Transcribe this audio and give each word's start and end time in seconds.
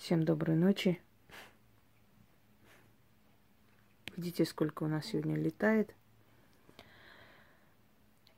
Всем 0.00 0.24
доброй 0.24 0.56
ночи. 0.56 0.98
Видите, 4.16 4.46
сколько 4.46 4.84
у 4.84 4.86
нас 4.86 5.04
сегодня 5.04 5.36
летает 5.36 5.94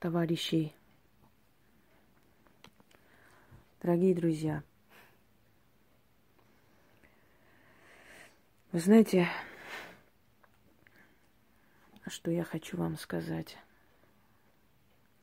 товарищей. 0.01 0.75
Дорогие 3.81 4.13
друзья, 4.13 4.65
вы 8.73 8.81
знаете, 8.81 9.29
что 12.09 12.33
я 12.33 12.43
хочу 12.43 12.77
вам 12.77 12.99
сказать. 12.99 13.57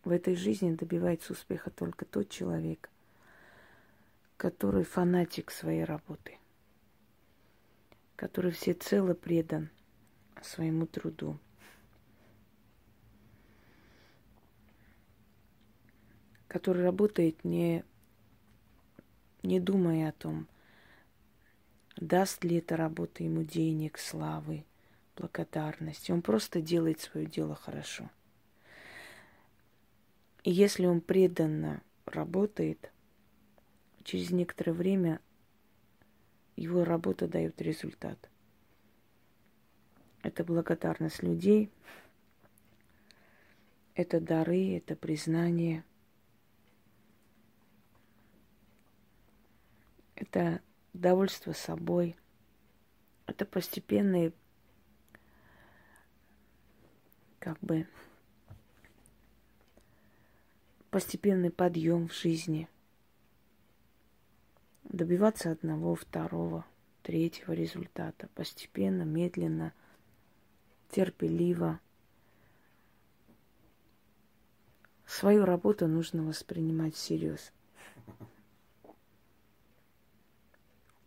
В 0.06 0.10
этой 0.10 0.36
жизни 0.36 0.74
добивается 0.74 1.34
успеха 1.34 1.70
только 1.70 2.06
тот 2.06 2.30
человек, 2.30 2.90
который 4.40 4.86
фанатик 4.86 5.52
своей 5.52 5.84
работы, 5.84 6.38
который 8.16 8.52
всецело 8.52 9.14
предан 9.14 9.70
своему 10.42 10.88
труду. 10.88 11.38
который 16.48 16.84
работает 16.84 17.44
не, 17.44 17.84
не 19.44 19.60
думая 19.60 20.10
о 20.10 20.14
том, 20.14 20.48
даст 21.96 22.44
ли 22.44 22.58
эта 22.58 22.76
работа 22.76 23.24
ему 23.24 23.44
денег, 23.44 24.00
славы, 24.00 24.66
благодарности. 25.16 26.12
Он 26.12 26.24
просто 26.24 26.60
делает 26.60 27.02
свое 27.02 27.28
дело 27.28 27.54
хорошо. 27.54 28.10
И 30.44 30.50
если 30.50 30.88
он 30.88 31.02
преданно 31.02 31.84
работает, 32.08 32.92
через 34.04 34.32
некоторое 34.32 34.74
время 34.74 35.20
его 36.56 36.84
работа 36.84 37.28
дает 37.28 37.62
результат. 37.62 38.30
Это 40.22 40.44
благодарность 40.44 41.24
людей, 41.24 41.72
это 43.96 44.20
дары, 44.20 44.78
это 44.78 44.96
признание, 44.96 45.84
это 50.16 50.62
довольство 50.94 51.54
собой, 51.54 52.18
это 53.26 53.46
постепенный, 53.46 54.34
как 57.40 57.60
бы, 57.60 57.88
постепенный 60.90 61.52
подъем 61.52 62.08
в 62.08 62.14
жизни. 62.14 62.68
Добиваться 64.90 65.52
одного, 65.52 65.94
второго, 65.94 66.66
третьего 67.04 67.54
результата. 67.54 68.28
Постепенно, 68.34 69.04
медленно, 69.04 69.72
терпеливо. 70.90 71.80
Свою 75.06 75.46
работу 75.46 75.88
нужно 75.88 76.24
воспринимать 76.24 76.96
всерьез. 76.96 77.52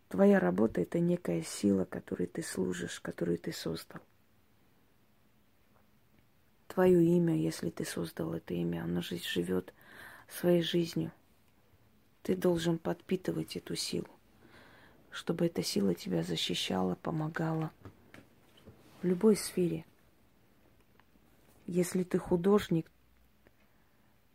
Твоя 0.08 0.38
работа– 0.38 0.80
это 0.82 1.00
некая 1.00 1.42
сила, 1.42 1.84
которой 1.84 2.26
ты 2.26 2.42
служишь, 2.42 3.00
которую 3.00 3.38
ты 3.38 3.52
создал. 3.52 4.00
Твое 6.68 7.02
имя, 7.02 7.34
если 7.34 7.70
ты 7.70 7.84
создал 7.84 8.34
это 8.34 8.54
имя, 8.54 8.84
оно 8.84 9.00
же 9.00 9.16
живет 9.16 9.74
своей 10.28 10.62
жизнью. 10.62 11.12
Ты 12.22 12.36
должен 12.36 12.78
подпитывать 12.78 13.56
эту 13.56 13.74
силу, 13.74 14.08
чтобы 15.10 15.46
эта 15.46 15.62
сила 15.62 15.94
тебя 15.94 16.22
защищала, 16.22 16.94
помогала 16.94 17.72
в 19.02 19.06
любой 19.06 19.36
сфере. 19.36 19.84
Если 21.66 22.04
ты 22.04 22.18
художник, 22.18 22.90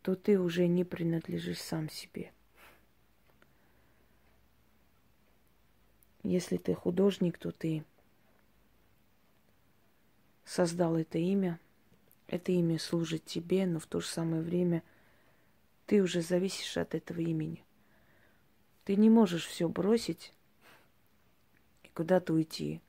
то 0.02 0.14
ты 0.14 0.38
уже 0.38 0.66
не 0.66 0.84
принадлежишь 0.84 1.60
сам 1.60 1.88
себе. 1.88 2.32
Если 6.22 6.58
ты 6.58 6.74
художник, 6.74 7.38
то 7.38 7.52
ты 7.52 7.84
создал 10.44 10.96
это 10.96 11.16
имя. 11.16 11.58
Это 12.26 12.52
имя 12.52 12.78
служит 12.78 13.24
тебе, 13.24 13.64
но 13.64 13.78
в 13.78 13.86
то 13.86 14.00
же 14.00 14.06
самое 14.06 14.42
время 14.42 14.82
ты 15.86 16.02
уже 16.02 16.20
зависишь 16.20 16.76
от 16.76 16.94
этого 16.94 17.20
имени. 17.20 17.64
Ты 18.88 18.96
не 18.96 19.10
можешь 19.10 19.44
все 19.44 19.68
бросить 19.68 20.32
и 21.82 21.88
куда-то 21.88 22.32
уйти, 22.32 22.80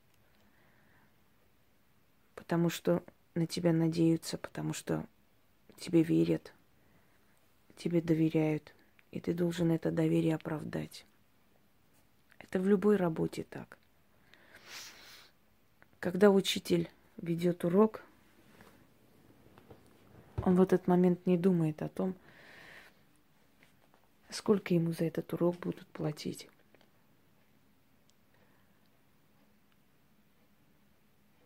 потому 2.35 2.69
что 2.69 3.03
на 3.35 3.45
тебя 3.45 3.73
надеются, 3.73 4.37
потому 4.37 4.71
что 4.71 5.05
тебе 5.77 6.01
верят, 6.01 6.53
тебе 7.75 8.01
доверяют, 8.01 8.73
и 9.11 9.19
ты 9.19 9.33
должен 9.33 9.71
это 9.73 9.91
доверие 9.91 10.35
оправдать. 10.35 11.05
Это 12.37 12.61
в 12.61 12.65
любой 12.65 12.95
работе 12.95 13.43
так. 13.49 13.77
Когда 15.99 16.31
учитель 16.31 16.89
ведет 17.17 17.65
урок, 17.65 18.05
он 20.45 20.55
в 20.55 20.61
этот 20.61 20.87
момент 20.87 21.25
не 21.25 21.37
думает 21.37 21.81
о 21.81 21.89
том, 21.89 22.15
сколько 24.29 24.73
ему 24.73 24.93
за 24.93 25.05
этот 25.05 25.33
урок 25.33 25.57
будут 25.57 25.87
платить. 25.87 26.47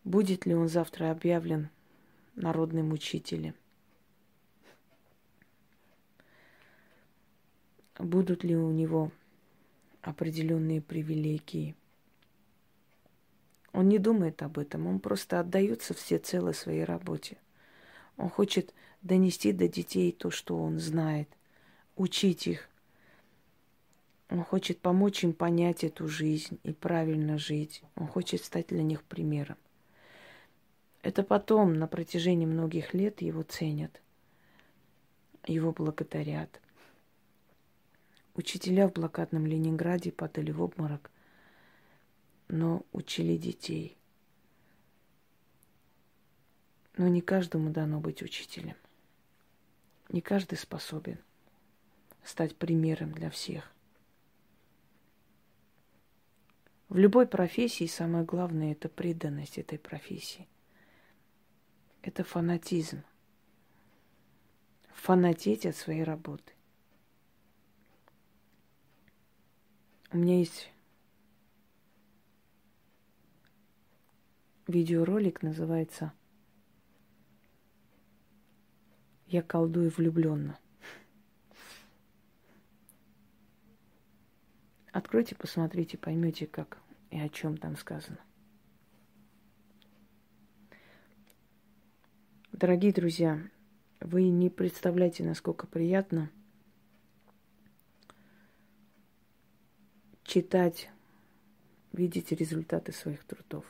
Будет 0.04 0.46
ли 0.46 0.54
он 0.54 0.68
завтра 0.68 1.12
объявлен 1.12 1.70
народным 2.36 2.92
учителем? 2.92 3.56
Будут 7.98 8.44
ли 8.44 8.56
у 8.56 8.72
него 8.72 9.12
определенные 10.02 10.82
привилегии? 10.82 11.76
Он 13.72 13.88
не 13.88 13.98
думает 13.98 14.42
об 14.44 14.60
этом, 14.60 14.88
он 14.88 15.00
просто 15.00 15.40
отдается 15.40 15.94
всецело 15.94 16.52
своей 16.52 16.84
работе. 16.84 17.38
Он 18.18 18.30
хочет 18.30 18.74
донести 19.02 19.52
до 19.52 19.68
детей 19.68 20.12
то, 20.12 20.32
что 20.32 20.62
он 20.62 20.80
знает, 20.80 21.30
учить 21.96 22.46
их. 22.46 22.70
Он 24.34 24.44
хочет 24.44 24.80
помочь 24.80 25.24
им 25.24 25.32
понять 25.32 25.84
эту 25.84 26.08
жизнь 26.08 26.60
и 26.64 26.74
правильно 26.74 27.38
жить. 27.38 27.84
Он 27.94 28.08
хочет 28.08 28.44
стать 28.44 28.70
для 28.70 28.82
них 28.82 29.04
примером. 29.04 29.58
Это 31.04 31.22
потом, 31.22 31.76
на 31.76 31.86
протяжении 31.86 32.48
многих 32.48 32.96
лет, 32.96 33.22
его 33.22 33.44
ценят, 33.44 34.02
его 35.46 35.72
благодарят. 35.72 36.60
Учителя 38.34 38.88
в 38.88 38.94
блокадном 38.94 39.46
Ленинграде 39.46 40.12
падали 40.12 40.50
в 40.50 40.64
обморок, 40.64 41.12
но 42.48 42.84
учили 42.92 43.38
детей. 43.38 43.96
Но 46.98 47.08
не 47.08 47.22
каждому 47.22 47.70
дано 47.70 48.00
быть 48.00 48.24
учителем. 48.24 48.78
Не 50.10 50.22
каждый 50.22 50.58
способен 50.58 51.20
стать 52.24 52.56
примером 52.56 53.12
для 53.12 53.30
всех. 53.30 53.73
В 56.94 56.98
любой 57.00 57.26
профессии 57.26 57.88
самое 57.88 58.24
главное– 58.24 58.72
это 58.74 58.88
преданность 58.88 59.58
этой 59.58 59.80
профессии. 59.80 60.48
Это 62.04 62.24
фанатизм. 62.24 63.02
Фанатеть 64.94 65.66
от 65.66 65.76
своей 65.76 66.04
работы. 66.04 66.54
У 70.12 70.18
меня 70.18 70.38
есть 70.38 70.72
видеоролик, 74.68 75.42
называется 75.42 76.14
«Я 79.26 79.42
колдую 79.42 79.90
влюбленно». 79.90 80.60
Откройте, 84.92 85.34
посмотрите, 85.34 85.98
поймете, 85.98 86.46
как 86.46 86.84
и 87.14 87.20
о 87.20 87.30
чем 87.30 87.58
там 87.58 87.76
сказано. 87.76 88.18
Дорогие 92.52 92.92
друзья, 92.92 93.40
вы 94.00 94.30
не 94.30 94.50
представляете, 94.50 95.24
насколько 95.24 95.68
приятно 95.68 96.32
читать, 100.24 100.90
видеть 101.92 102.32
результаты 102.32 102.92
своих 102.92 103.24
трудов. 103.26 103.64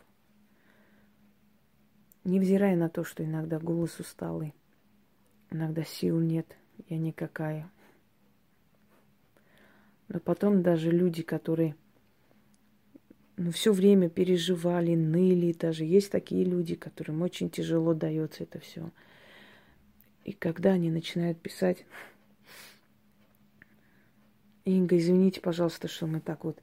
Невзирая 2.24 2.78
на 2.78 2.88
то, 2.88 3.04
что 3.04 3.25
иногда 3.25 3.60
голос 3.60 4.00
усталый, 4.00 4.54
иногда 5.51 5.84
сил 5.84 6.18
нет, 6.22 6.57
я 6.88 6.98
никакая. 6.98 7.69
Но 10.07 10.22
потом 10.22 10.63
даже 10.63 10.92
люди, 10.92 11.24
которые 11.24 11.75
ну, 13.38 13.51
все 13.51 13.74
время 13.74 14.09
переживали, 14.09 14.95
ныли. 14.95 15.53
Даже 15.53 15.83
есть 15.85 16.12
такие 16.12 16.44
люди, 16.44 16.75
которым 16.75 17.21
очень 17.21 17.50
тяжело 17.50 17.94
дается 17.94 18.44
это 18.44 18.59
все. 18.59 18.89
И 20.24 20.31
когда 20.31 20.71
они 20.71 20.89
начинают 20.89 21.39
писать, 21.39 21.85
Инга, 24.65 24.97
извините, 24.97 25.41
пожалуйста, 25.41 25.89
что 25.89 26.07
мы 26.07 26.21
так 26.21 26.45
вот 26.45 26.57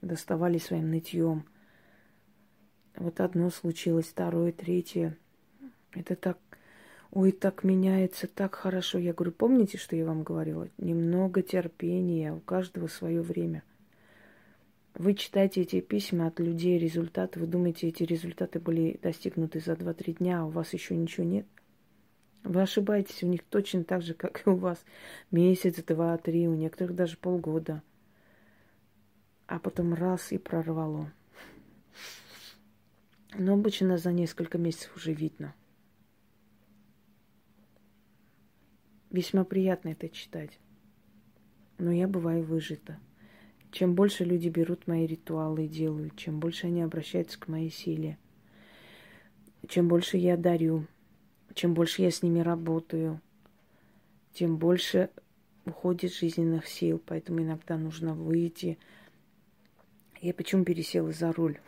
доставали 0.00 0.58
своим 0.58 0.90
нытьем. 0.90 1.44
Вот 2.96 3.20
одно 3.20 3.50
случилось, 3.50 4.06
второе, 4.06 4.52
третье. 4.52 5.16
Это 5.92 6.16
так, 6.16 6.38
ой, 7.10 7.32
так 7.32 7.64
меняется, 7.64 8.26
так 8.26 8.54
хорошо. 8.54 8.98
Я 8.98 9.12
говорю, 9.12 9.32
помните, 9.32 9.76
что 9.76 9.94
я 9.94 10.06
вам 10.06 10.22
говорила? 10.22 10.68
Немного 10.78 11.42
терпения, 11.42 12.32
у 12.32 12.40
каждого 12.40 12.86
свое 12.86 13.20
время. 13.20 13.62
Вы 14.94 15.14
читаете 15.14 15.62
эти 15.62 15.80
письма 15.80 16.26
от 16.26 16.40
людей, 16.40 16.78
результаты, 16.78 17.40
вы 17.40 17.46
думаете, 17.46 17.88
эти 17.88 18.02
результаты 18.02 18.58
были 18.58 18.98
достигнуты 19.02 19.60
за 19.60 19.72
2-3 19.72 20.18
дня, 20.18 20.40
а 20.40 20.44
у 20.44 20.50
вас 20.50 20.72
еще 20.72 20.96
ничего 20.96 21.24
нет? 21.24 21.46
Вы 22.42 22.62
ошибаетесь, 22.62 23.22
у 23.22 23.26
них 23.26 23.42
точно 23.44 23.84
так 23.84 24.02
же, 24.02 24.14
как 24.14 24.46
и 24.46 24.50
у 24.50 24.56
вас. 24.56 24.84
Месяц, 25.30 25.82
два, 25.84 26.16
три, 26.16 26.48
у 26.48 26.54
некоторых 26.54 26.96
даже 26.96 27.16
полгода. 27.16 27.82
А 29.46 29.58
потом 29.58 29.94
раз 29.94 30.32
и 30.32 30.38
прорвало. 30.38 31.12
Но 33.34 33.54
обычно 33.54 33.98
за 33.98 34.12
несколько 34.12 34.58
месяцев 34.58 34.96
уже 34.96 35.12
видно. 35.12 35.54
Весьма 39.10 39.44
приятно 39.44 39.90
это 39.90 40.08
читать. 40.08 40.58
Но 41.78 41.92
я 41.92 42.08
бываю 42.08 42.42
выжита. 42.42 42.98
Чем 43.72 43.94
больше 43.94 44.24
люди 44.24 44.48
берут 44.48 44.86
мои 44.86 45.06
ритуалы 45.06 45.66
и 45.66 45.68
делают, 45.68 46.16
чем 46.16 46.40
больше 46.40 46.66
они 46.66 46.82
обращаются 46.82 47.38
к 47.38 47.46
моей 47.46 47.70
силе, 47.70 48.18
чем 49.68 49.86
больше 49.86 50.16
я 50.16 50.36
дарю, 50.36 50.86
чем 51.54 51.74
больше 51.74 52.02
я 52.02 52.10
с 52.10 52.22
ними 52.22 52.40
работаю, 52.40 53.20
тем 54.32 54.56
больше 54.56 55.10
уходит 55.64 56.12
жизненных 56.12 56.66
сил. 56.66 57.00
Поэтому 57.04 57.40
иногда 57.42 57.76
нужно 57.76 58.14
выйти. 58.14 58.78
Я 60.20 60.34
почему 60.34 60.64
пересела 60.64 61.12
за 61.12 61.32
руль? 61.32 61.58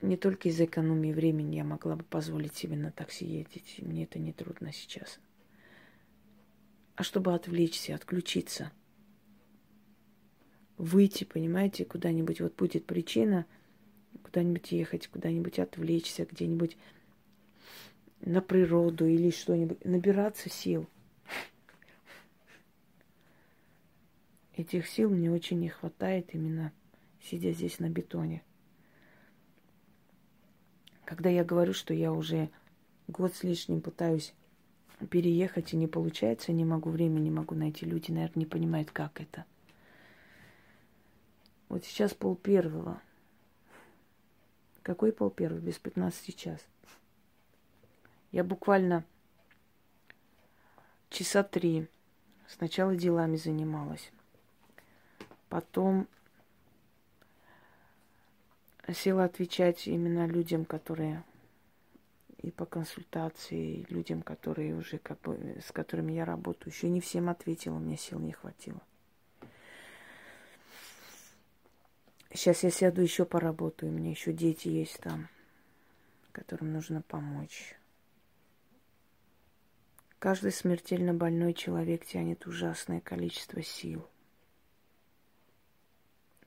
Не 0.00 0.16
только 0.16 0.48
из-за 0.48 0.64
экономии 0.64 1.12
времени 1.12 1.56
я 1.56 1.64
могла 1.64 1.96
бы 1.96 2.04
позволить 2.04 2.56
себе 2.56 2.76
на 2.76 2.90
такси 2.90 3.26
ездить. 3.26 3.76
Мне 3.78 4.04
это 4.04 4.18
не 4.18 4.32
трудно 4.32 4.72
сейчас. 4.72 5.18
А 6.96 7.02
чтобы 7.02 7.34
отвлечься, 7.34 7.94
отключиться. 7.94 8.72
Выйти, 10.80 11.24
понимаете, 11.24 11.84
куда-нибудь. 11.84 12.40
Вот 12.40 12.56
будет 12.56 12.86
причина 12.86 13.44
куда-нибудь 14.22 14.72
ехать, 14.72 15.08
куда-нибудь 15.08 15.58
отвлечься, 15.58 16.24
где-нибудь 16.24 16.78
на 18.22 18.40
природу 18.40 19.06
или 19.06 19.28
что-нибудь, 19.28 19.84
набираться 19.84 20.48
сил. 20.48 20.88
Этих 24.56 24.86
сил 24.86 25.10
мне 25.10 25.30
очень 25.30 25.60
не 25.60 25.68
хватает 25.68 26.34
именно 26.34 26.72
сидя 27.20 27.52
здесь 27.52 27.78
на 27.78 27.90
бетоне. 27.90 28.42
Когда 31.04 31.28
я 31.28 31.44
говорю, 31.44 31.74
что 31.74 31.92
я 31.92 32.10
уже 32.10 32.48
год 33.06 33.34
с 33.34 33.42
лишним 33.42 33.82
пытаюсь 33.82 34.32
переехать 35.10 35.74
и 35.74 35.76
не 35.76 35.88
получается, 35.88 36.52
не 36.52 36.64
могу 36.64 36.88
времени, 36.88 37.24
не 37.24 37.30
могу 37.30 37.54
найти, 37.54 37.84
люди, 37.84 38.10
наверное, 38.12 38.40
не 38.40 38.46
понимают, 38.46 38.90
как 38.92 39.20
это. 39.20 39.44
Вот 41.70 41.84
сейчас 41.84 42.12
пол 42.12 42.34
первого. 42.34 43.00
Какой 44.82 45.12
пол 45.12 45.30
первого? 45.30 45.60
Без 45.60 45.78
15 45.78 46.36
час. 46.36 46.60
Я 48.32 48.42
буквально 48.42 49.04
часа 51.10 51.44
три 51.44 51.88
сначала 52.48 52.96
делами 52.96 53.36
занималась. 53.36 54.10
Потом 55.48 56.08
села 58.92 59.22
отвечать 59.22 59.86
именно 59.86 60.26
людям, 60.26 60.64
которые 60.64 61.22
и 62.38 62.50
по 62.50 62.66
консультации, 62.66 63.82
и 63.82 63.94
людям, 63.94 64.22
которые 64.22 64.74
уже 64.74 64.98
как 64.98 65.20
бы, 65.20 65.60
с 65.64 65.70
которыми 65.70 66.14
я 66.14 66.24
работаю. 66.24 66.72
Еще 66.72 66.88
не 66.88 67.00
всем 67.00 67.28
ответила, 67.28 67.78
мне 67.78 67.96
сил 67.96 68.18
не 68.18 68.32
хватило. 68.32 68.80
Сейчас 72.32 72.62
я 72.62 72.70
сяду 72.70 73.02
еще 73.02 73.24
поработаю. 73.24 73.92
У 73.92 73.94
меня 73.94 74.10
еще 74.10 74.32
дети 74.32 74.68
есть 74.68 75.00
там, 75.00 75.28
которым 76.32 76.72
нужно 76.72 77.02
помочь. 77.02 77.74
Каждый 80.20 80.52
смертельно 80.52 81.14
больной 81.14 81.54
человек 81.54 82.04
тянет 82.04 82.46
ужасное 82.46 83.00
количество 83.00 83.62
сил. 83.62 84.06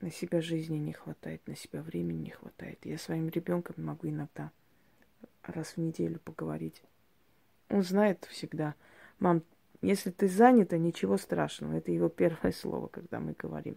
На 0.00 0.10
себя 0.10 0.40
жизни 0.40 0.76
не 0.76 0.92
хватает, 0.92 1.46
на 1.46 1.56
себя 1.56 1.82
времени 1.82 2.24
не 2.24 2.30
хватает. 2.30 2.78
Я 2.84 2.98
своим 2.98 3.28
ребенком 3.28 3.84
могу 3.84 4.08
иногда 4.08 4.52
раз 5.42 5.72
в 5.72 5.78
неделю 5.78 6.18
поговорить. 6.20 6.82
Он 7.68 7.82
знает 7.82 8.26
всегда, 8.30 8.74
мам, 9.18 9.42
если 9.82 10.10
ты 10.10 10.28
занята, 10.28 10.78
ничего 10.78 11.16
страшного. 11.16 11.74
Это 11.74 11.90
его 11.90 12.08
первое 12.08 12.52
слово, 12.52 12.88
когда 12.88 13.20
мы 13.20 13.32
говорим. 13.32 13.76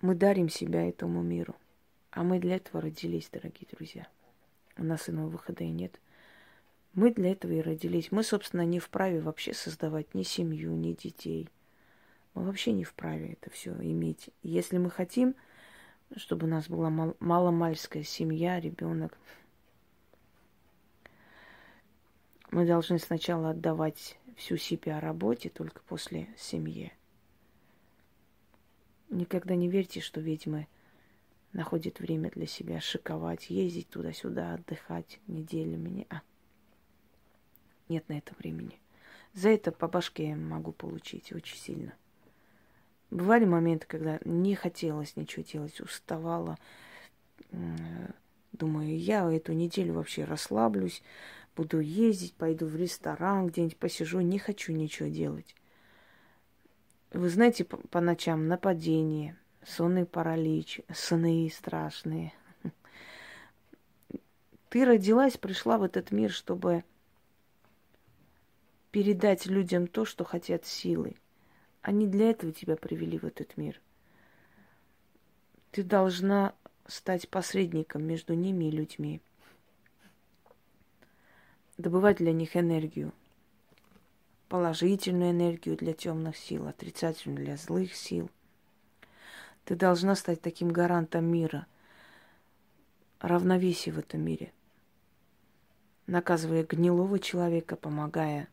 Мы 0.00 0.14
дарим 0.14 0.48
себя 0.48 0.88
этому 0.88 1.22
миру. 1.22 1.56
А 2.12 2.22
мы 2.22 2.38
для 2.38 2.56
этого 2.56 2.80
родились, 2.80 3.28
дорогие 3.32 3.66
друзья. 3.70 4.06
У 4.76 4.84
нас 4.84 5.08
иного 5.08 5.28
выхода 5.28 5.64
и 5.64 5.70
нет. 5.70 6.00
Мы 6.94 7.12
для 7.12 7.32
этого 7.32 7.50
и 7.50 7.60
родились. 7.60 8.12
Мы, 8.12 8.22
собственно, 8.22 8.64
не 8.64 8.78
вправе 8.78 9.20
вообще 9.20 9.52
создавать 9.54 10.14
ни 10.14 10.22
семью, 10.22 10.74
ни 10.76 10.92
детей. 10.92 11.48
Мы 12.34 12.44
вообще 12.44 12.72
не 12.72 12.84
вправе 12.84 13.32
это 13.32 13.50
все 13.50 13.72
иметь. 13.72 14.30
Если 14.44 14.78
мы 14.78 14.88
хотим, 14.88 15.34
чтобы 16.16 16.46
у 16.46 16.50
нас 16.50 16.68
была 16.68 16.90
мал- 16.90 17.16
маломальская 17.18 18.04
семья, 18.04 18.60
ребенок, 18.60 19.18
мы 22.52 22.66
должны 22.66 23.00
сначала 23.00 23.50
отдавать 23.50 24.16
всю 24.36 24.56
себя 24.56 25.00
работе, 25.00 25.50
только 25.50 25.82
после 25.82 26.28
семьи. 26.36 26.92
Никогда 29.10 29.54
не 29.54 29.68
верьте, 29.68 30.00
что 30.00 30.20
ведьмы– 30.20 30.66
находит 31.52 32.00
время 32.00 32.30
для 32.30 32.46
себя 32.46 32.80
шиковать, 32.80 33.50
ездить 33.50 33.88
туда-сюда, 33.88 34.54
отдыхать 34.54 35.20
неделями. 35.26 35.88
Не, 35.88 36.06
а. 36.10 36.22
Нет 37.88 38.08
на 38.08 38.18
это 38.18 38.34
времени. 38.38 38.78
За 39.34 39.48
это 39.48 39.72
по 39.72 39.88
башке 39.88 40.34
могу 40.34 40.72
получить 40.72 41.32
очень 41.32 41.56
сильно. 41.56 41.94
Бывали 43.10 43.44
моменты, 43.44 43.86
когда 43.86 44.20
не 44.24 44.54
хотелось 44.54 45.16
ничего 45.16 45.44
делать, 45.44 45.80
уставала. 45.80 46.58
Думаю, 48.52 48.98
я 48.98 49.30
эту 49.30 49.52
неделю 49.52 49.94
вообще 49.94 50.24
расслаблюсь, 50.24 51.02
буду 51.56 51.80
ездить, 51.80 52.34
пойду 52.34 52.66
в 52.66 52.76
ресторан, 52.76 53.46
где-нибудь 53.46 53.78
посижу, 53.78 54.20
не 54.20 54.38
хочу 54.38 54.72
ничего 54.72 55.08
делать. 55.08 55.54
Вы 57.12 57.28
знаете, 57.30 57.64
по, 57.64 57.76
по 57.76 58.00
ночам 58.00 58.48
нападение– 58.48 59.36
сонный 59.68 60.06
паралич, 60.06 60.80
сны 60.92 61.50
страшные. 61.54 62.32
Ты 64.68 64.84
родилась, 64.84 65.36
пришла 65.36 65.78
в 65.78 65.82
этот 65.82 66.10
мир, 66.10 66.30
чтобы 66.30 66.84
передать 68.90 69.46
людям 69.46 69.86
то, 69.86 70.04
что 70.04 70.24
хотят 70.24 70.66
силы. 70.66 71.16
Они 71.82 72.06
для 72.06 72.30
этого 72.30 72.52
тебя 72.52 72.76
привели 72.76 73.18
в 73.18 73.24
этот 73.24 73.56
мир. 73.56 73.80
Ты 75.70 75.82
должна 75.82 76.54
стать 76.86 77.28
посредником 77.28 78.04
между 78.04 78.34
ними 78.34 78.66
и 78.66 78.70
людьми. 78.70 79.20
Добывать 81.76 82.16
для 82.16 82.32
них 82.32 82.56
энергию. 82.56 83.12
Положительную 84.48 85.32
энергию 85.32 85.76
для 85.76 85.92
темных 85.92 86.36
сил, 86.36 86.66
отрицательную 86.68 87.44
для 87.44 87.56
злых 87.56 87.94
сил. 87.94 88.30
Ты 89.64 89.76
должна 89.76 90.14
стать 90.14 90.40
таким 90.40 90.70
гарантом 90.70 91.26
мира, 91.26 91.66
равновесия 93.20 93.92
в 93.92 93.98
этом 93.98 94.22
мире, 94.22 94.52
наказывая 96.06 96.64
гнилого 96.64 97.18
человека, 97.18 97.76
помогая 97.76 98.48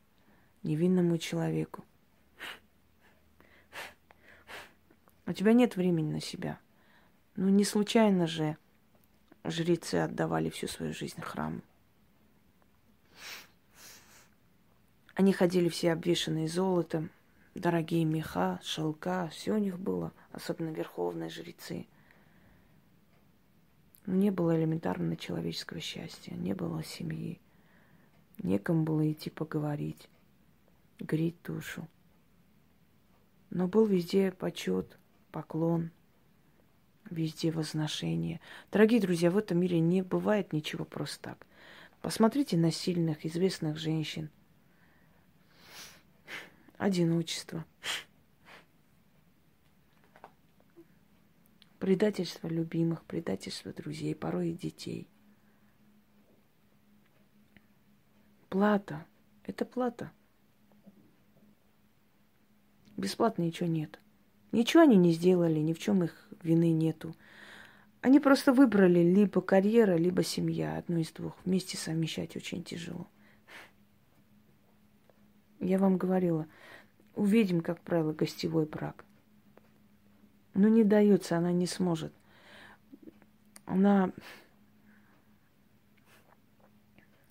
невинному 0.64 1.18
человеку. 1.18 1.86
У 5.28 5.34
тебя 5.34 5.54
нет 5.54 5.75
времени 5.75 6.12
на 6.12 6.22
себя. 6.22 6.60
Ну, 7.36 7.50
не 7.50 7.64
случайно 7.64 8.28
же 8.28 8.58
жрецы 9.44 9.96
отдавали 9.96 10.50
всю 10.50 10.68
свою 10.68 10.94
жизнь 10.94 11.22
храму. 11.22 11.62
Они 15.15 15.31
ходили 15.31 15.69
все 15.69 15.93
обвешанные 15.93 16.50
золотом, 16.50 17.10
дорогие 17.55 18.03
меха, 18.03 18.60
шелка, 18.62 19.29
все 19.29 19.53
у 19.53 19.57
них 19.57 19.79
было, 19.79 20.12
особенно 20.34 20.72
верховные 20.72 21.29
жрецы. 21.29 21.88
Но 24.05 24.15
не 24.15 24.29
было 24.29 24.60
элементарного 24.60 25.15
человеческого 25.15 25.79
счастья, 25.79 26.36
не 26.36 26.53
было 26.53 26.84
семьи, 26.84 27.39
некому 28.43 28.84
было 28.84 29.10
идти 29.10 29.29
поговорить, 29.29 30.10
греть 31.00 31.41
душу. 31.43 31.88
Но 33.51 33.69
был 33.69 33.86
везде 33.86 34.34
почет, 34.34 35.00
поклон, 35.31 35.91
везде 37.10 37.51
возношение. 37.51 38.41
Дорогие 38.69 39.00
друзья, 39.00 39.31
в 39.31 39.38
этом 39.38 39.60
мире 39.60 39.79
не 39.79 40.01
бывает 40.01 40.51
ничего 40.51 40.84
просто 40.84 41.22
так. 41.22 41.48
Посмотрите 42.01 42.57
на 42.57 42.69
сильных, 42.69 43.25
известных 43.25 43.77
женщин– 43.77 44.29
одиночество, 46.77 47.65
предательство 51.79 52.48
любимых, 52.48 53.03
предательство 53.05 53.74
друзей, 53.74 54.15
порой 54.15 54.51
и 54.51 54.58
детей. 54.58 55.08
Плата. 58.50 59.05
Это 59.44 59.65
плата. 59.65 60.12
Бесплатно 62.98 63.44
ничего 63.44 63.67
нет. 63.67 64.00
Ничего 64.51 64.84
они 64.84 64.96
не 64.96 65.12
сделали, 65.12 65.60
ни 65.60 65.74
в 65.74 65.79
чем 65.79 66.03
их 66.03 66.29
вины 66.41 66.72
нету. 66.72 67.15
Они 68.01 68.20
просто 68.20 68.53
выбрали 68.53 69.00
либо 69.00 69.41
карьера, 69.41 69.98
либо 69.98 70.24
семья. 70.24 70.77
Одно 70.77 71.00
из 71.00 71.12
двух. 71.12 71.36
Вместе 71.44 71.77
совмещать 71.77 72.36
очень 72.38 72.63
тяжело. 72.63 73.08
Я 75.59 75.79
вам 75.79 75.97
говорила, 75.97 76.47
у 77.15 77.24
ведьм, 77.24 77.62
как 77.62 77.79
правило, 77.81 78.13
гостевой 78.13 78.65
брак. 78.65 79.05
Но 80.53 80.67
не 80.67 80.83
дается, 80.83 81.38
она 81.38 81.51
не 81.51 81.67
сможет. 81.67 82.13
Она... 83.65 84.12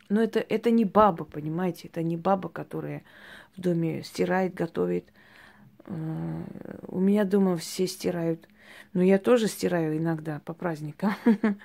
Но 0.08 0.22
это, 0.22 0.40
это 0.40 0.70
не 0.70 0.84
баба, 0.84 1.24
понимаете? 1.24 1.88
Это 1.88 2.02
не 2.02 2.16
баба, 2.16 2.48
которая 2.48 3.02
в 3.56 3.60
доме 3.60 4.02
стирает, 4.02 4.54
готовит. 4.54 5.12
Э, 5.86 6.42
у 6.88 7.00
меня 7.00 7.24
дома 7.24 7.56
все 7.56 7.86
стирают. 7.86 8.46
Но 8.92 9.02
я 9.02 9.18
тоже 9.18 9.48
стираю 9.48 9.96
иногда 9.96 10.40
по 10.44 10.52
праздникам. 10.52 11.14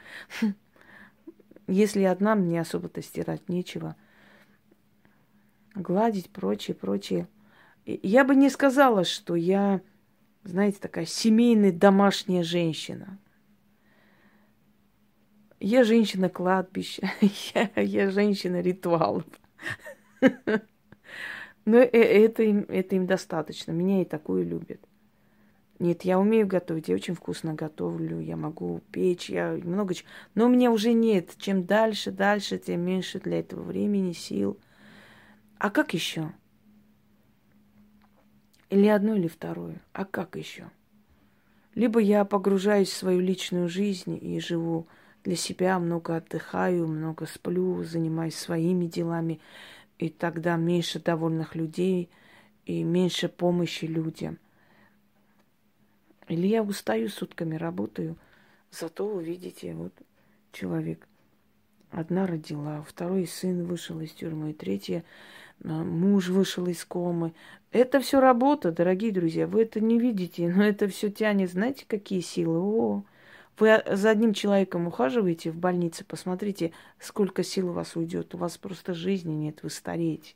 Если 1.68 2.04
одна, 2.04 2.36
мне 2.36 2.62
особо-то 2.62 3.02
стирать 3.02 3.48
нечего– 3.50 3.96
гладить, 5.80 6.30
прочее, 6.30 6.76
прочее. 6.76 7.28
Я 7.86 8.24
бы 8.24 8.36
не 8.36 8.50
сказала, 8.50 9.04
что 9.04 9.36
я, 9.36 9.82
знаете, 10.44 10.80
такая 10.80 11.06
семейная 11.06 11.72
домашняя 11.72 12.44
женщина. 12.44 13.18
Я 15.60 15.84
женщина 15.84 16.30
кладбища, 16.30 17.12
я, 17.54 17.72
я 17.76 18.12
женщина 18.12 18.62
ритуалов. 18.62 19.26
Но 21.66 21.78
э, 21.78 21.88
это 21.88 22.44
им, 22.44 22.66
это 22.68 22.96
им 22.96 23.08
достаточно. 23.08 23.72
Меня 23.72 24.02
и 24.02 24.06
такую 24.06 24.46
любят. 24.46 24.80
Нет, 25.80 26.04
я 26.04 26.20
умею 26.20 26.46
готовить, 26.46 26.90
я 26.90 26.96
очень 26.96 27.14
вкусно 27.14 27.54
готовлю, 27.54 28.20
я 28.20 28.36
могу 28.36 28.82
печь, 28.92 29.30
я 29.30 29.52
много 29.52 29.94
чего. 29.94 30.08
Но 30.36 30.46
у 30.46 30.50
меня 30.50 30.72
уже 30.72 30.94
нет. 30.94 31.32
Чем 31.38 31.66
дальше, 31.66 32.12
дальше, 32.12 32.58
тем 32.58 32.82
меньше 32.82 33.20
для 33.20 33.40
этого 33.40 33.64
времени, 33.64 34.14
сил– 34.14 34.58
а 35.60 35.70
как 35.70 35.94
еще? 35.94 36.32
Или 38.70 38.88
одно, 38.88 39.16
или 39.16 39.28
второе. 39.28 39.82
А 39.94 40.06
как 40.06 40.36
еще? 40.36 40.72
Либо 41.76 42.00
я 42.00 42.26
погружаюсь 42.26 42.90
в 42.90 42.98
свою 42.98 43.20
личную 43.20 43.68
жизнь 43.68 44.18
и 44.22 44.40
живу 44.40 44.88
для 45.24 45.36
себя, 45.36 45.78
много 45.80 46.16
отдыхаю, 46.16 46.88
много 46.88 47.26
сплю, 47.26 47.84
занимаюсь 47.84 48.36
своими 48.36 48.86
делами, 48.86 49.40
и 49.98 50.10
тогда 50.10 50.56
меньше 50.56 51.00
довольных 51.00 51.56
людей 51.56 52.10
и 52.66 52.84
меньше 52.84 53.28
помощи 53.28 53.86
людям. 53.86 54.38
Или 56.30 56.48
я 56.48 56.64
устаю 56.64 57.10
сутками, 57.10 57.56
работаю, 57.56 58.16
зато 58.72 59.08
вы 59.08 59.24
видите, 59.24 59.74
вот 59.74 59.94
человек. 60.52 61.06
Одна 61.92 62.28
родила, 62.28 62.84
второй 62.84 63.26
сын 63.26 63.66
вышел 63.66 64.00
из 64.00 64.12
тюрьмы, 64.12 64.54
третья 64.54 65.04
муж 65.64 66.30
вышел 66.30 66.68
из 66.68 66.84
комы. 66.86 67.34
Это 67.72 68.00
все 68.00 68.20
работа, 68.20 68.72
дорогие 68.72 69.12
друзья. 69.12 69.48
Вы 69.48 69.64
это 69.64 69.80
не 69.80 70.00
видите, 70.00 70.50
но 70.50 70.64
это 70.64 70.88
все 70.88 71.10
тянет. 71.10 71.52
Знаете, 71.52 71.86
какие 71.88 72.22
силы? 72.22 72.60
О, 72.60 73.04
вы 73.58 73.84
за 73.92 74.10
одним 74.10 74.34
человеком 74.34 74.88
ухаживаете 74.88 75.52
в 75.52 75.58
больнице, 75.58 76.06
посмотрите, 76.06 76.72
сколько 76.98 77.44
сил 77.44 77.70
у 77.70 77.74
вас 77.74 77.96
уйдет. 77.96 78.34
У 78.34 78.38
вас 78.38 78.58
просто 78.58 78.94
жизни 78.94 79.34
нет, 79.34 79.64
вы 79.64 79.70
стареете. 79.70 80.36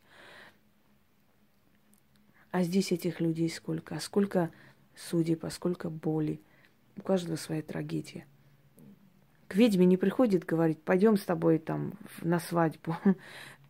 А 2.51 2.63
здесь 2.63 2.91
этих 2.91 3.19
людей 3.19 3.49
сколько? 3.49 3.95
А 3.95 3.99
сколько 3.99 4.51
судеб, 4.95 5.45
а 5.45 5.49
сколько 5.49 5.89
боли. 5.89 6.41
У 6.97 7.01
каждого 7.01 7.35
своя 7.35 7.63
трагедия. 7.63 8.27
К 9.47 9.55
ведьме 9.55 9.85
не 9.85 9.97
приходит 9.97 10.45
говорить, 10.45 10.81
пойдем 10.81 11.17
с 11.17 11.23
тобой 11.23 11.59
там 11.59 11.93
на 12.21 12.39
свадьбу 12.39 12.95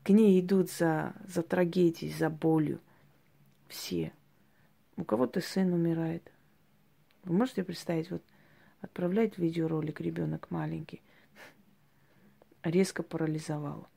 к 0.03 0.09
ней 0.09 0.39
идут 0.39 0.69
за, 0.69 1.13
за 1.25 1.43
трагедией, 1.43 2.11
за 2.11 2.29
болью. 2.29 2.79
Все. 3.67 4.11
У 4.97 5.03
кого-то 5.03 5.41
сын 5.41 5.73
умирает. 5.73 6.31
Вы 7.23 7.35
можете 7.35 7.63
представить, 7.63 8.11
вот 8.11 8.21
отправляет 8.81 9.37
видеоролик 9.37 10.01
ребенок 10.01 10.51
маленький, 10.51 11.01
резко 12.63 13.01
парализовал. 13.01 13.87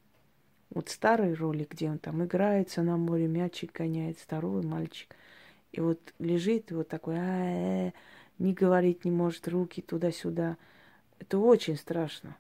Вот 0.70 0.88
старый 0.88 1.34
ролик, 1.34 1.72
где 1.72 1.90
он 1.90 1.98
там 1.98 2.25
играется 2.25 2.82
на 2.82 2.96
море, 2.96 3.26
мячик 3.26 3.72
гоняет, 3.72 4.20
здоровый 4.20 4.64
мальчик. 4.64 5.14
И 5.72 5.80
вот 5.80 6.14
лежит 6.18 6.70
вот 6.70 6.88
такой, 6.88 7.16
-а 7.16 7.92
не 8.38 8.52
говорить 8.52 9.04
не 9.04 9.10
может, 9.10 9.48
руки 9.48 9.82
туда-сюда. 9.82 10.56
Это 11.18 11.38
очень 11.38 11.76
страшно. 11.76 12.36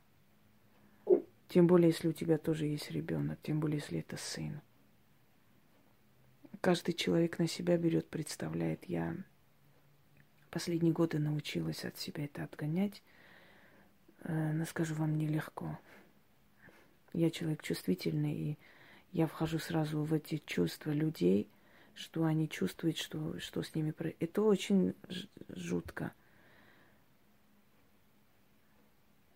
Тем 1.48 1.66
более, 1.66 1.88
если 1.88 2.08
у 2.08 2.12
тебя 2.12 2.38
тоже 2.38 2.66
есть 2.66 2.90
ребенок, 2.90 3.38
тем 3.42 3.60
более, 3.60 3.78
если 3.78 4.00
это 4.00 4.16
сын. 4.16 4.60
Каждый 6.60 6.92
человек 6.92 7.38
на 7.38 7.46
себя 7.46 7.76
берет, 7.76 8.08
представляет. 8.08 8.84
Я 8.86 9.16
последние 10.50 10.92
годы 10.92 11.18
научилась 11.18 11.84
от 11.84 11.98
себя 11.98 12.24
это 12.24 12.42
отгонять. 12.42 13.02
Э, 14.24 14.52
но 14.52 14.64
скажу 14.64 14.94
вам, 14.96 15.16
нелегко. 15.16 15.78
Я 17.12 17.30
человек 17.30 17.62
чувствительный, 17.62 18.34
и 18.34 18.58
я 19.12 19.26
вхожу 19.26 19.58
сразу 19.58 20.02
в 20.02 20.12
эти 20.12 20.38
чувства 20.38 20.90
людей, 20.90 21.48
что 21.94 22.24
они 22.24 22.48
чувствуют, 22.48 22.98
что, 22.98 23.38
что 23.38 23.62
с 23.62 23.74
ними 23.74 23.92
происходит. 23.92 24.30
Это 24.30 24.42
очень 24.42 24.94
жутко. 25.48 26.12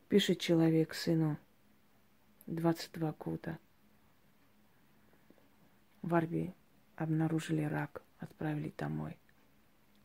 Пишет 0.08 0.40
человек 0.40 0.92
сыну– 0.92 1.38
22 2.50 3.14
года. 3.18 3.58
В 6.02 6.14
Арбии 6.14 6.52
обнаружили 6.96 7.62
рак, 7.62 8.02
отправили 8.18 8.74
домой. 8.76 9.16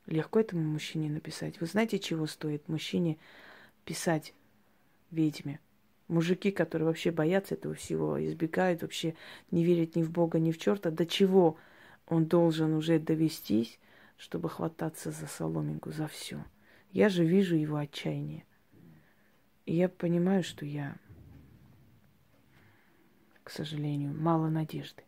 Легко 0.06 0.40
этому 0.40 0.62
мужчине 0.62 1.10
написать. 1.10 1.60
Вы 1.60 1.66
знаете, 1.66 1.98
чего 1.98 2.28
стоит 2.28 2.68
мужчине 2.70 3.18
писать 3.84 4.36
ведьме? 5.10 5.60
Мужики, 6.08 6.52
которые 6.52 6.86
вообще 6.86 7.10
боятся 7.10 7.56
этого 7.56 7.74
всего, 7.74 8.24
избегают, 8.24 8.84
вообще 8.84 9.16
не 9.50 9.66
верят 9.66 9.96
ни 9.96 10.04
в 10.04 10.12
Бога, 10.12 10.38
ни 10.38 10.52
в 10.52 10.60
черта, 10.60 10.92
до 10.92 11.08
чего 11.08 11.58
он 12.06 12.26
должен 12.26 12.74
уже 12.74 13.00
довестись, 13.00 13.80
чтобы 14.18 14.50
хвататься 14.50 15.10
за 15.10 15.26
соломинку, 15.26 15.92
за 15.92 16.08
все. 16.08 16.46
Я 16.92 17.10
же 17.10 17.26
вижу 17.26 17.56
его 17.56 17.78
отчаяние. 17.78 18.46
И 19.66 19.74
я 19.76 19.90
понимаю, 19.90 20.44
что 20.44 20.64
я 20.64 20.96
к 23.46 23.52
сожалению, 23.52 24.12
мало 24.12 24.50
надежды. 24.50 25.04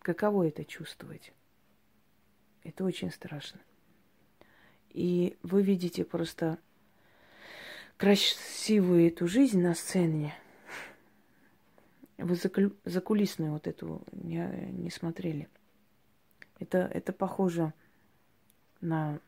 Каково 0.00 0.48
это 0.48 0.66
чувствовать? 0.66 1.32
Это 2.62 2.84
очень 2.84 3.10
страшно. 3.10 3.58
И 4.90 5.38
вы 5.42 5.62
видите 5.62 6.04
просто 6.04 6.58
красивую 7.96 9.08
эту 9.08 9.26
жизнь 9.26 9.62
на 9.62 9.74
сцене. 9.74 10.34
Вы 12.18 12.36
закулисную 12.84 13.52
вот 13.52 13.66
эту 13.66 14.02
не, 14.12 14.46
не 14.72 14.90
смотрели. 14.90 15.48
Это, 16.58 16.90
это 16.92 17.14
похоже 17.14 17.72
на, 18.82 19.20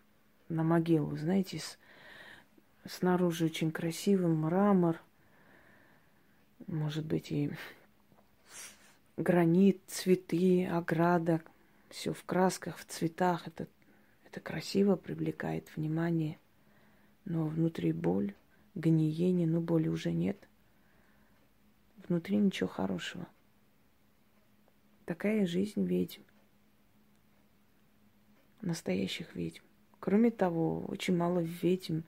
на 0.51 0.63
могилу, 0.63 1.17
знаете, 1.17 1.59
с, 1.59 1.79
снаружи 2.85 3.47
очень 3.47 3.73
красивый 3.73 4.31
мрамор, 4.31 5.01
может 6.67 7.07
быть, 7.07 7.31
и 7.33 7.51
гранит, 9.17 9.81
цветы, 9.87 10.67
ограда, 10.67 11.43
все 11.91 12.13
в 12.13 12.25
красках, 12.25 12.79
в 12.79 12.85
цветах. 12.85 13.47
Это, 13.47 13.67
это 14.25 14.41
красиво, 14.41 14.97
привлекает 14.97 15.69
внимание. 15.77 16.39
Но 17.25 17.47
внутри 17.47 17.93
боль, 17.93 18.35
гниение, 18.75 19.47
но 19.47 19.61
боли 19.61 19.89
уже 19.89 20.13
нет. 20.13 20.49
Внутри 22.09 22.37
ничего 22.37 22.69
хорошего. 22.69 23.27
Такая 25.05 25.47
жизнь 25.47 25.85
ведьм. 25.85 26.23
Настоящих 28.61 29.35
ведьм. 29.35 29.63
Кроме 30.01 30.31
того, 30.31 30.85
очень 30.87 31.17
мало 31.17 31.41
ведьм, 31.41 32.01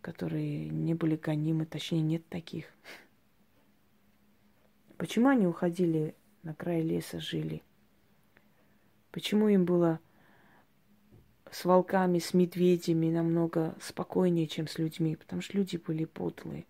которые 0.00 0.68
не 0.68 0.94
были 0.94 1.16
гонимы, 1.16 1.66
точнее, 1.66 2.02
нет 2.02 2.26
таких. 2.28 2.66
Почему 4.98 5.28
они 5.28 5.46
уходили 5.46 6.16
на 6.42 6.54
край 6.54 6.82
леса, 6.82 7.20
жили? 7.20 7.62
Почему 9.12 9.48
им 9.48 9.64
было 9.64 10.00
с 11.50 11.64
волками, 11.64 12.18
с 12.18 12.34
медведями 12.34 13.08
намного 13.08 13.76
спокойнее, 13.80 14.48
чем 14.48 14.66
с 14.66 14.76
людьми? 14.76 15.14
Потому 15.14 15.40
что 15.40 15.56
люди 15.56 15.76
были 15.76 16.04
подлые. 16.04 16.66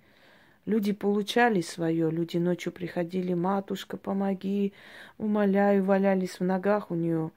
Люди 0.67 0.93
получали 0.93 1.63
свое, 1.63 2.11
люди 2.11 2.37
ночью 2.37 2.71
приходили, 2.71 3.33
матушка, 3.33 3.97
помоги, 3.97 4.75
умоляю, 5.17 5.83
валялись 5.83 6.39
в 6.39 6.45
ногах 6.45 6.91
у 6.91 6.95
нее, 6.95 7.31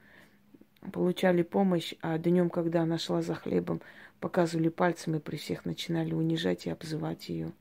получали 0.91 1.41
помощь, 1.41 1.93
а 2.01 2.17
днем, 2.17 2.50
когда 2.50 2.81
она 2.81 2.98
шла 2.98 3.21
за 3.21 3.36
хлебом, 3.36 3.81
показывали 4.19 4.67
пальцем 4.67 5.15
и 5.15 5.19
при 5.19 5.38
всех 5.38 5.63
начинали 5.63 6.13
унижать 6.13 6.67
и 6.67 6.69
обзывать 6.69 7.29
ее. 7.29 7.53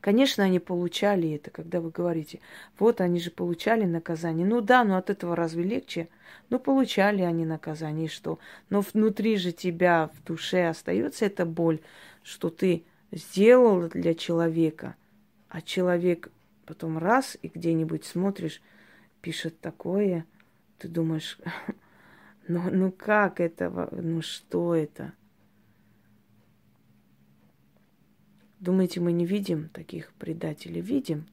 Конечно, 0.00 0.44
они 0.44 0.58
получали 0.58 1.32
это, 1.32 1.50
когда 1.50 1.80
вы 1.80 1.90
говорите, 1.90 2.40
вот 2.78 3.00
они 3.00 3.20
же 3.20 3.30
получали 3.30 3.84
наказание. 3.84 4.46
Ну 4.46 4.60
да, 4.60 4.84
но 4.84 4.96
от 4.96 5.10
этого 5.10 5.36
разве 5.36 5.62
легче? 5.62 6.08
Ну, 6.50 6.58
получали 6.58 7.22
они 7.22 7.44
наказание, 7.44 8.06
и 8.06 8.10
что? 8.10 8.38
Но 8.68 8.80
внутри 8.80 9.36
же 9.36 9.52
тебя, 9.52 10.10
в 10.14 10.24
душе 10.24 10.68
остается 10.68 11.24
эта 11.24 11.46
боль, 11.46 11.80
что 12.22 12.50
ты 12.50 12.84
сделал 13.10 13.88
для 13.88 14.14
человека, 14.14 14.96
а 15.48 15.60
человек 15.60 16.30
потом 16.66 16.98
раз 16.98 17.36
и 17.42 17.48
где-нибудь 17.48 18.04
смотришь, 18.04 18.62
пишет 19.20 19.60
такое, 19.60 20.24
ты 20.78 20.88
думаешь, 20.88 21.38
ну, 22.48 22.70
ну 22.70 22.92
как 22.92 23.40
это, 23.40 23.88
ну 23.92 24.22
что 24.22 24.74
это? 24.74 25.12
Думаете, 28.62 29.00
мы 29.00 29.10
не 29.10 29.26
видим 29.26 29.70
таких 29.70 30.12
предателей? 30.20 30.80
Видим. 30.80 31.26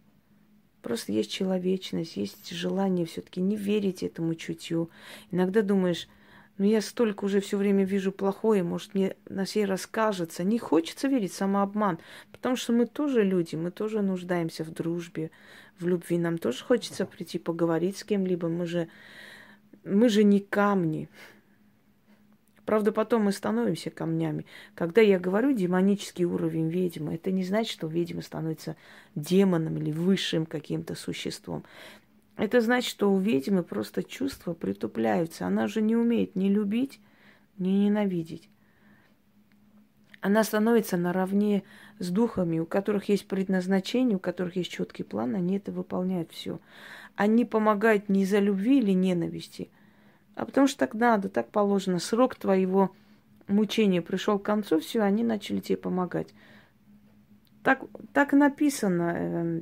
Просто 0.81 1.11
есть 1.11 1.29
человечность, 1.31 2.17
есть 2.17 2.49
желание 2.49 3.05
все-таки 3.05 3.39
не 3.39 3.55
верить 3.55 4.01
этому 4.01 4.33
чутью. 4.33 4.89
Иногда 5.29 5.61
думаешь, 5.61 6.07
ну 6.57 6.65
я 6.65 6.81
столько 6.81 7.25
уже 7.25 7.39
все 7.39 7.57
время 7.57 7.85
вижу 7.85 8.11
плохое, 8.11 8.63
может 8.63 8.95
мне 8.95 9.15
на 9.29 9.45
сей 9.45 9.65
раз 9.65 9.85
кажется. 9.85 10.43
Не 10.43 10.57
хочется 10.57 11.07
верить 11.07 11.31
самообман, 11.31 11.99
потому 12.31 12.55
что 12.55 12.73
мы 12.73 12.87
тоже 12.87 13.23
люди, 13.23 13.55
мы 13.55 13.69
тоже 13.69 14.01
нуждаемся 14.01 14.63
в 14.63 14.71
дружбе, 14.71 15.29
в 15.77 15.87
любви. 15.87 16.17
Нам 16.17 16.39
тоже 16.39 16.63
хочется 16.63 17.05
прийти 17.05 17.37
поговорить 17.37 17.97
с 17.97 18.03
кем-либо. 18.03 18.49
Мы 18.49 18.65
же, 18.65 18.87
мы 19.83 20.09
же 20.09 20.23
не 20.23 20.39
камни. 20.39 21.09
Правда, 22.69 22.91
потом 22.91 23.23
мы 23.23 23.31
становимся 23.31 23.89
камнями. 23.89 24.45
Когда 24.75 25.01
я 25.01 25.17
говорю 25.17 25.53
демонический 25.53 26.25
уровень 26.25 26.69
ведьмы, 26.69 27.15
это 27.15 27.31
не 27.31 27.43
значит, 27.43 27.71
что 27.71 27.87
ведьма 27.87 28.21
становится 28.21 28.75
демоном 29.15 29.77
или 29.77 29.91
высшим 29.91 30.45
каким-то 30.45 30.93
существом. 30.93 31.63
Это 32.37 32.61
значит, 32.61 32.87
что 32.87 33.11
у 33.11 33.17
ведьмы 33.17 33.63
просто 33.63 34.03
чувства 34.03 34.53
притупляются. 34.53 35.47
Она 35.47 35.65
же 35.65 35.81
не 35.81 35.95
умеет 35.95 36.35
ни 36.35 36.47
любить, 36.47 36.99
ни 37.57 37.69
ненавидеть. 37.69 38.51
Она 40.21 40.43
становится 40.43 40.95
наравне 40.95 41.63
с 41.97 42.11
духами, 42.11 42.59
у 42.59 42.67
которых 42.67 43.09
есть 43.09 43.27
предназначение, 43.27 44.17
у 44.17 44.19
которых 44.19 44.57
есть 44.57 44.69
четкий 44.69 45.01
план, 45.01 45.33
они 45.33 45.57
это 45.57 45.71
выполняют 45.71 46.31
все. 46.31 46.59
Они 47.15 47.45
помогают 47.45 48.09
не 48.09 48.25
за 48.25 48.37
любви 48.37 48.77
или 48.77 48.91
ненависти– 48.91 49.71
а 50.39 50.45
потому 50.45 50.67
что 50.67 50.79
так 50.79 50.93
надо, 50.93 51.27
так 51.27 51.51
положено. 51.51 51.99
Срок 51.99 52.35
твоего 52.35 52.95
мучения 53.47 54.01
пришел 54.01 54.39
к 54.39 54.45
концу, 54.45 54.79
все, 54.79 55.01
они 55.01 55.21
начали 55.21 55.59
тебе 55.59 55.75
помогать. 55.75 56.33
Так, 57.61 57.83
так 58.13 58.31
написано. 58.31 59.13
Э, 59.17 59.61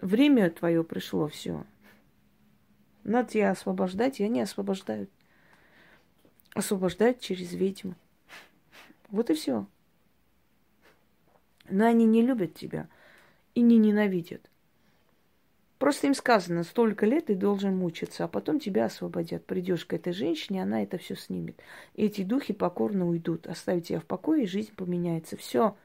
время 0.00 0.48
твое 0.48 0.82
пришло, 0.82 1.28
все. 1.28 1.66
Надо 3.04 3.28
тебя 3.28 3.50
освобождать, 3.50 4.18
и 4.18 4.24
они 4.24 4.40
освобождают. 4.40 5.10
Освобождают 6.54 7.20
через 7.20 7.52
ведьму. 7.52 7.96
Вот 9.10 9.28
и 9.28 9.34
все. 9.34 9.66
Но 11.68 11.84
они 11.84 12.06
не 12.06 12.22
любят 12.22 12.54
тебя 12.54 12.88
и 13.54 13.60
не 13.60 13.76
ненавидят. 13.76 14.48
Просто 15.78 16.08
им 16.08 16.14
сказано, 16.14 16.64
столько 16.64 17.06
лет 17.06 17.26
ты 17.26 17.36
должен 17.36 17.76
мучиться, 17.76 18.24
а 18.24 18.28
потом 18.28 18.58
тебя 18.58 18.86
освободят. 18.86 19.46
Придешь 19.46 19.84
к 19.84 19.92
этой 19.92 20.12
женщине, 20.12 20.62
она 20.64 20.82
это 20.82 20.98
все 20.98 21.14
снимет. 21.14 21.60
И 21.94 22.06
эти 22.06 22.22
духи 22.22 22.52
покорно 22.52 23.08
уйдут, 23.08 23.46
оставят 23.46 23.84
тебя 23.84 24.00
в 24.00 24.04
покое, 24.04 24.42
и 24.42 24.48
жизнь 24.48 24.74
поменяется. 24.74 25.36
Все. 25.36 25.76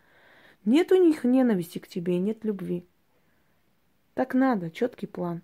Нет 0.65 0.91
у 0.91 0.95
них 0.95 1.23
ненависти 1.23 1.77
к 1.77 1.87
тебе, 1.87 2.17
нет 2.17 2.43
любви. 2.43 2.85
Так 4.15 4.33
надо, 4.33 4.71
четкий 4.71 5.07
план. 5.07 5.43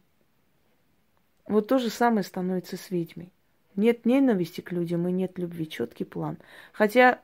Вот 1.46 1.68
то 1.68 1.78
же 1.78 1.90
самое 1.90 2.24
становится 2.24 2.76
с 2.76 2.90
ведьмой. 2.90 3.32
Нет 3.76 4.06
ненависти 4.06 4.62
к 4.62 4.72
людям 4.72 5.08
и 5.08 5.12
нет 5.12 5.38
любви, 5.38 5.70
четкий 5.70 6.06
план. 6.06 6.40
Хотя, 6.74 7.22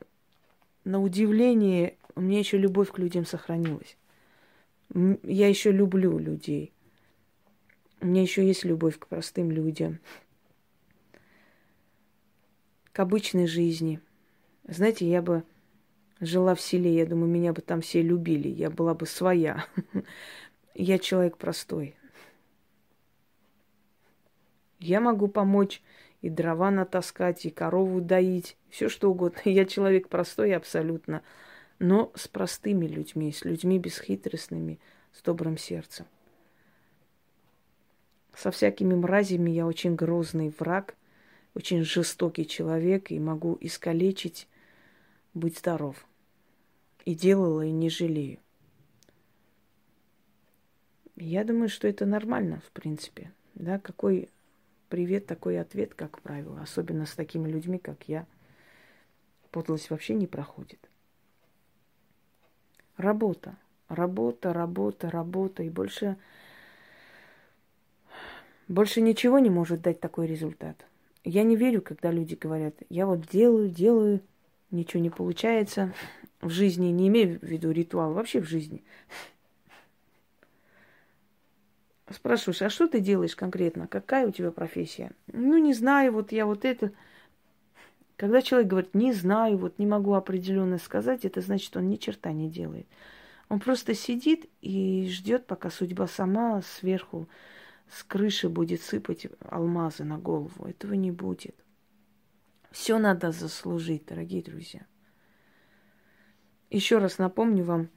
на 0.84 1.02
удивление, 1.02 1.98
у 2.16 2.22
меня 2.22 2.38
еще 2.38 2.60
любовь 2.60 2.92
к 2.92 3.00
людям 3.00 3.26
сохранилась. 3.26 3.98
Я 4.94 5.50
еще 5.50 5.72
люблю 5.72 6.20
людей. 6.20 6.75
У 8.06 8.08
меня 8.08 8.22
еще 8.22 8.46
есть 8.46 8.64
любовь 8.64 9.00
к 9.00 9.08
простым 9.08 9.50
людям, 9.50 9.98
к 12.92 13.00
обычной 13.00 13.48
жизни. 13.48 14.00
Знаете, 14.68 15.10
я 15.10 15.24
бы 15.24 15.42
жила 16.20 16.54
в 16.54 16.62
селе, 16.62 16.96
я 16.96 17.08
думаю, 17.08 17.32
меня 17.32 17.52
бы 17.52 17.64
там 17.64 17.82
все 17.82 18.04
любили, 18.04 18.48
я 18.48 18.70
была 18.70 18.94
бы 18.94 19.08
своя. 19.08 19.66
Я 20.76 21.00
человек 21.00 21.38
простой. 21.38 21.96
Я 24.80 25.02
могу 25.02 25.28
помочь 25.28 25.82
и 26.22 26.30
дрова 26.30 26.70
натаскать, 26.70 27.48
и 27.48 27.50
корову 27.50 28.02
доить, 28.02 28.56
все 28.70 28.88
что 28.88 29.10
угодно. 29.10 29.42
Я 29.46 29.66
человек 29.66 30.10
простой 30.10 30.54
абсолютно, 30.54 31.24
но 31.80 32.12
с 32.14 32.28
простыми 32.28 32.86
людьми, 32.86 33.32
с 33.32 33.44
людьми 33.46 33.80
бесхитростными, 33.80 34.80
с 35.12 35.24
добрым 35.24 35.58
сердцем. 35.58 36.06
Со 38.36 38.52
всякими 38.52 38.94
мразями 38.94 39.50
я 39.50 39.66
очень 39.66 39.96
грозный 39.96 40.54
враг, 40.60 40.96
очень 41.54 41.84
жестокий 41.84 42.46
человек 42.46 43.12
и 43.12 43.20
могу 43.20 43.58
искалечить, 43.62 44.48
будь 45.34 45.58
здоров. 45.58 46.06
И 47.06 47.16
делала, 47.16 47.62
и 47.62 47.72
не 47.72 47.90
жалею. 47.90 48.40
Я 51.16 51.46
думаю, 51.46 51.70
что 51.70 51.88
это 51.88 52.06
нормально, 52.06 52.62
в 52.68 52.72
принципе. 52.72 53.32
Да, 53.54 53.80
какой 53.80 54.30
привет, 54.90 55.28
такой 55.28 55.60
ответ, 55.60 55.94
как 55.94 56.22
правило. 56.22 56.62
Особенно 56.62 57.06
с 57.06 57.14
такими 57.14 57.48
людьми, 57.48 57.78
как 57.78 58.10
я. 58.10 58.28
Подлость 59.52 59.90
вообще 59.90 60.14
не 60.14 60.28
проходит. 60.28 60.90
Работа. 62.98 63.56
Работа, 63.88 64.52
работа, 64.52 65.10
работа. 65.10 65.64
И 65.64 65.70
больше 65.70 66.18
больше 68.68 69.02
ничего 69.02 69.40
не 69.40 69.50
может 69.50 69.82
дать 69.82 70.00
такой 70.00 70.28
результат. 70.28 70.86
Я 71.24 71.44
не 71.44 71.56
верю, 71.56 71.82
когда 71.82 72.12
люди 72.12 72.36
говорят, 72.36 72.76
я 72.90 73.06
вот 73.06 73.28
делаю, 73.28 73.70
делаю, 73.70 74.22
ничего 74.72 75.02
не 75.02 75.10
получается. 75.10 75.94
В 76.42 76.50
жизни, 76.50 76.88
не 76.88 77.08
имею 77.08 77.40
в 77.40 77.44
виду 77.44 77.72
ритуал, 77.72 78.14
вообще 78.14 78.42
в 78.42 78.48
жизни. 78.48 78.84
Спрашиваешь, 82.12 82.62
а 82.62 82.70
что 82.70 82.88
ты 82.88 83.00
делаешь 83.00 83.36
конкретно? 83.36 83.88
Какая 83.88 84.28
у 84.28 84.32
тебя 84.32 84.52
профессия? 84.52 85.12
Ну, 85.34 85.58
не 85.58 85.74
знаю, 85.74 86.12
вот 86.14 86.32
я 86.32 86.46
вот 86.46 86.64
это. 86.64 86.92
Когда 88.16 88.42
человек 88.44 88.70
говорит, 88.70 88.94
не 88.94 89.12
знаю, 89.12 89.58
вот 89.58 89.80
не 89.80 89.88
могу 89.88 90.14
определенно 90.14 90.78
сказать, 90.78 91.26
это 91.26 91.42
значит, 91.42 91.76
он 91.76 91.90
ни 91.90 91.96
черта 91.96 92.32
не 92.32 92.50
делает. 92.50 92.86
Он 93.50 93.60
просто 93.60 93.96
сидит 93.96 94.48
и 94.62 95.08
ждет, 95.10 95.48
пока 95.48 95.72
судьба 95.72 96.08
сама 96.08 96.62
сверху 96.62 97.28
с 97.90 98.04
крыши 98.04 98.50
будет 98.50 98.82
сыпать 98.82 99.28
алмазы 99.40 100.04
на 100.04 100.18
голову. 100.18 100.66
Этого 100.66 100.94
не 100.94 101.12
будет. 101.12 101.56
Все 102.72 102.98
надо 103.00 103.32
заслужить, 103.32 104.06
дорогие 104.06 104.44
друзья. 104.44 104.86
Еще 106.70 106.98
раз 106.98 107.20
напомню 107.20 107.64
вам 107.64 107.90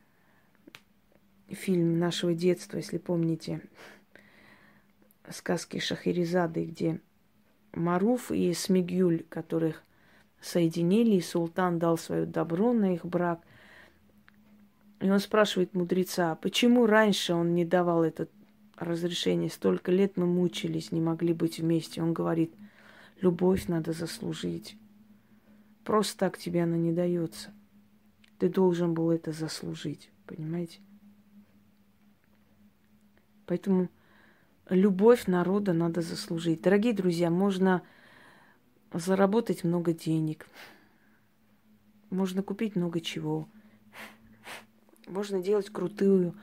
фильм 1.49 1.99
нашего 1.99 2.35
детства, 2.35 2.77
если 2.77 2.99
помните. 2.99 3.63
сказки 5.31 5.79
Шахерезады, 5.79 6.65
где 6.65 7.01
Маруф 7.73 8.31
и 8.31 8.53
Смигюль, 8.55 9.25
которых 9.29 9.83
соединили, 10.41 11.17
и 11.17 11.21
султан 11.21 11.79
дал 11.79 11.99
свое 11.99 12.27
добро 12.27 12.73
на 12.73 12.95
их 12.95 13.05
брак. 13.05 13.41
И 15.01 15.11
он 15.11 15.21
спрашивает 15.21 15.75
мудреца, 15.75 16.35
почему 16.37 16.87
раньше 16.87 17.35
он 17.35 17.55
не 17.55 17.65
давал 17.65 18.05
это 18.05 18.29
разрешение? 18.79 19.51
Столько 19.51 19.93
лет 19.93 20.17
мы 20.17 20.27
мучились, 20.27 20.93
не 20.93 21.01
могли 21.01 21.33
быть 21.33 21.59
вместе. 21.59 22.03
Он 22.03 22.13
говорит, 22.13 22.55
любовь 23.21 23.67
надо 23.69 23.93
заслужить. 23.93 24.77
Просто 25.85 26.19
так 26.19 26.39
тебе 26.39 26.63
она 26.63 26.77
не 26.77 26.93
дается. 26.93 27.53
Ты 28.39 28.49
должен 28.49 28.95
был 28.95 29.11
это 29.11 29.33
заслужить, 29.33 30.11
понимаете? 30.27 30.81
Поэтому 33.47 33.89
любовь 34.69 35.27
народа 35.27 35.73
надо 35.73 36.03
заслужить. 36.03 36.61
Дорогие 36.61 36.93
друзья, 36.93 37.31
можно 37.31 37.83
заработать 38.93 39.65
много 39.65 39.93
денег, 39.93 40.47
можно 42.11 42.43
купить 42.43 42.77
много 42.77 43.01
чего, 43.01 43.49
можно 45.07 45.43
делать 45.43 45.71
крутую 45.71 46.35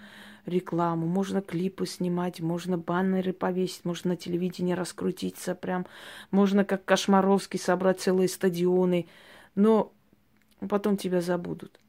рекламу, 0.45 1.07
можно 1.07 1.41
клипы 1.41 1.85
снимать, 1.85 2.39
можно 2.39 2.77
баннеры 2.77 3.33
повесить, 3.33 3.85
можно 3.85 4.11
на 4.11 4.17
телевидении 4.17 4.73
раскрутиться 4.73 5.55
прям, 5.55 5.85
можно 6.31 6.65
как 6.65 6.85
Кошмаровский 6.85 7.59
собрать 7.59 7.99
целые 7.99 8.27
стадионы, 8.27 9.07
но 9.55 9.91
потом 10.69 10.97
тебя 10.97 11.21
забудут. 11.21 11.79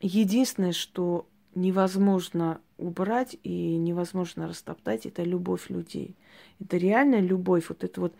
Единственное, 0.00 0.72
что 0.72 1.26
невозможно 1.54 2.60
убрать 2.76 3.36
и 3.42 3.76
невозможно 3.76 4.46
растоптать, 4.46 5.06
это 5.06 5.22
любовь 5.22 5.70
людей. 5.70 6.14
Это 6.60 6.76
реальная 6.76 7.20
любовь, 7.20 7.70
вот 7.70 7.82
эта 7.82 8.00
вот 8.00 8.14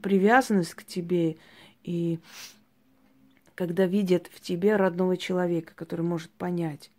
привязанность 0.00 0.74
к 0.74 0.84
тебе 0.84 1.36
и 1.82 2.18
когда 3.54 3.86
видят 3.86 4.28
в 4.32 4.40
тебе 4.40 4.76
родного 4.76 5.16
человека, 5.16 5.72
который 5.74 6.02
может 6.02 6.30
понять, 6.30 6.90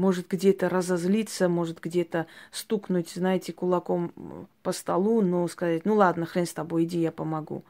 может 0.00 0.28
где-то 0.28 0.68
разозлиться, 0.68 1.48
может 1.48 1.80
где-то 1.80 2.26
стукнуть, 2.50 3.10
знаете, 3.10 3.52
кулаком 3.52 4.48
по 4.62 4.72
столу, 4.72 5.20
но 5.20 5.46
сказать, 5.46 5.84
ну 5.84 5.94
ладно, 5.94 6.24
хрен 6.26 6.46
с 6.46 6.54
тобой, 6.54 6.84
иди, 6.84 7.00
я 7.00 7.12
помогу. 7.12 7.64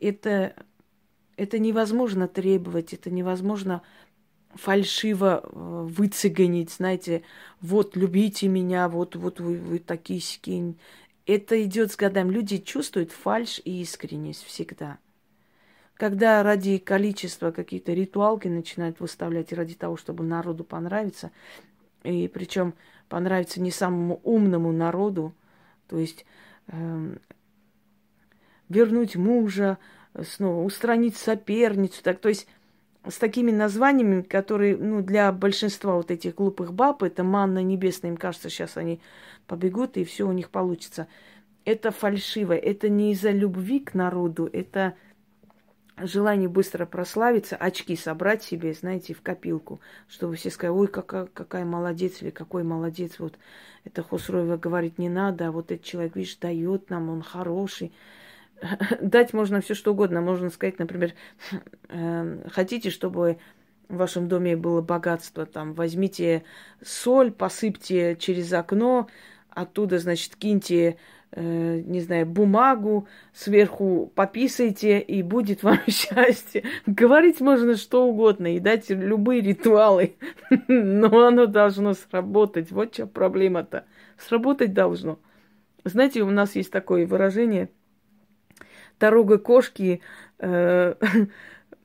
Это, 0.00 0.54
это 1.36 1.58
невозможно 1.58 2.26
требовать, 2.26 2.94
это 2.94 3.10
невозможно 3.10 3.82
фальшиво 4.54 5.42
э, 5.44 5.48
выцегонить, 5.88 6.70
знаете, 6.70 7.22
вот 7.60 7.96
любите 7.96 8.48
меня, 8.48 8.88
вот, 8.88 9.14
вот 9.14 9.40
вы, 9.40 9.58
вы 9.58 9.78
такие 9.78 10.20
скинь. 10.20 10.78
Это 11.26 11.62
идет 11.62 11.92
с 11.92 11.96
годами. 11.96 12.32
Люди 12.32 12.58
чувствуют 12.58 13.12
фальш 13.12 13.60
и 13.64 13.82
искренность 13.82 14.42
всегда. 14.44 14.98
Когда 16.00 16.42
ради 16.42 16.78
количества 16.78 17.50
какие-то 17.50 17.92
ритуалки 17.92 18.48
начинают 18.48 19.00
выставлять 19.00 19.52
ради 19.52 19.74
того, 19.74 19.98
чтобы 19.98 20.24
народу 20.24 20.64
понравиться, 20.64 21.30
и 22.04 22.26
причем 22.26 22.72
понравиться 23.10 23.60
не 23.60 23.70
самому 23.70 24.18
умному 24.24 24.72
народу, 24.72 25.34
то 25.88 25.98
есть 25.98 26.24
э, 26.68 27.16
вернуть 28.70 29.16
мужа, 29.16 29.76
снова 30.22 30.64
устранить 30.64 31.16
соперницу, 31.16 32.02
так, 32.02 32.18
то 32.18 32.30
есть 32.30 32.46
с 33.06 33.18
такими 33.18 33.50
названиями, 33.50 34.22
которые, 34.22 34.78
ну, 34.78 35.02
для 35.02 35.30
большинства 35.32 35.96
вот 35.96 36.10
этих 36.10 36.34
глупых 36.34 36.72
баб, 36.72 37.02
это 37.02 37.24
манна 37.24 37.62
небесная, 37.62 38.10
им 38.10 38.16
кажется, 38.16 38.48
сейчас 38.48 38.78
они 38.78 39.02
побегут, 39.46 39.98
и 39.98 40.04
все 40.04 40.26
у 40.26 40.32
них 40.32 40.48
получится. 40.48 41.08
Это 41.66 41.90
фальшиво, 41.90 42.54
это 42.54 42.88
не 42.88 43.12
из-за 43.12 43.32
любви 43.32 43.80
к 43.80 43.92
народу, 43.92 44.48
это 44.50 44.94
желание 46.06 46.48
быстро 46.48 46.86
прославиться, 46.86 47.56
очки 47.56 47.96
собрать 47.96 48.42
себе, 48.42 48.72
знаете, 48.72 49.14
в 49.14 49.22
копилку, 49.22 49.80
чтобы 50.08 50.36
все 50.36 50.50
сказали, 50.50 50.76
ой, 50.76 50.88
какая, 50.88 51.26
какая 51.26 51.64
молодец 51.64 52.22
или 52.22 52.30
какой 52.30 52.62
молодец, 52.62 53.18
вот 53.18 53.38
это 53.84 54.02
Хусроева 54.02 54.56
говорит 54.56 54.98
не 54.98 55.08
надо, 55.08 55.48
а 55.48 55.52
вот 55.52 55.72
этот 55.72 55.84
человек, 55.84 56.16
видишь, 56.16 56.36
дает 56.36 56.90
нам, 56.90 57.08
он 57.08 57.22
хороший. 57.22 57.92
дать 59.00 59.32
можно 59.32 59.60
все 59.60 59.74
что 59.74 59.92
угодно. 59.92 60.20
Можно 60.20 60.50
сказать, 60.50 60.78
например, 60.78 61.14
э, 61.88 62.48
хотите, 62.50 62.90
чтобы 62.90 63.38
в 63.88 63.96
вашем 63.96 64.28
доме 64.28 64.56
было 64.56 64.80
богатство, 64.80 65.46
там, 65.46 65.74
возьмите 65.74 66.44
соль, 66.84 67.32
посыпьте 67.32 68.16
через 68.16 68.52
окно, 68.52 69.08
оттуда, 69.50 69.98
значит, 69.98 70.36
киньте, 70.36 70.96
э, 71.32 71.82
не 71.86 72.00
знаю, 72.00 72.26
бумагу, 72.26 73.08
сверху 73.32 74.12
пописайте, 74.14 75.00
и 75.00 75.22
будет 75.22 75.62
вам 75.62 75.78
счастье. 75.88 76.64
Говорить 76.86 77.40
можно 77.40 77.76
что 77.76 78.06
угодно 78.06 78.54
и 78.54 78.60
дать 78.60 78.90
любые 78.90 79.40
ритуалы, 79.40 80.16
но 80.68 81.26
оно 81.26 81.46
должно 81.46 81.94
сработать. 81.94 82.70
Вот 82.70 82.94
что 82.94 83.06
проблема-то. 83.06 83.84
Сработать 84.18 84.72
должно. 84.72 85.18
Знаете, 85.84 86.22
у 86.22 86.30
нас 86.30 86.56
есть 86.56 86.70
такое 86.70 87.06
выражение– 87.06 87.70
дорога 89.00 89.38
кошки 89.38 90.02
э, 90.38 90.94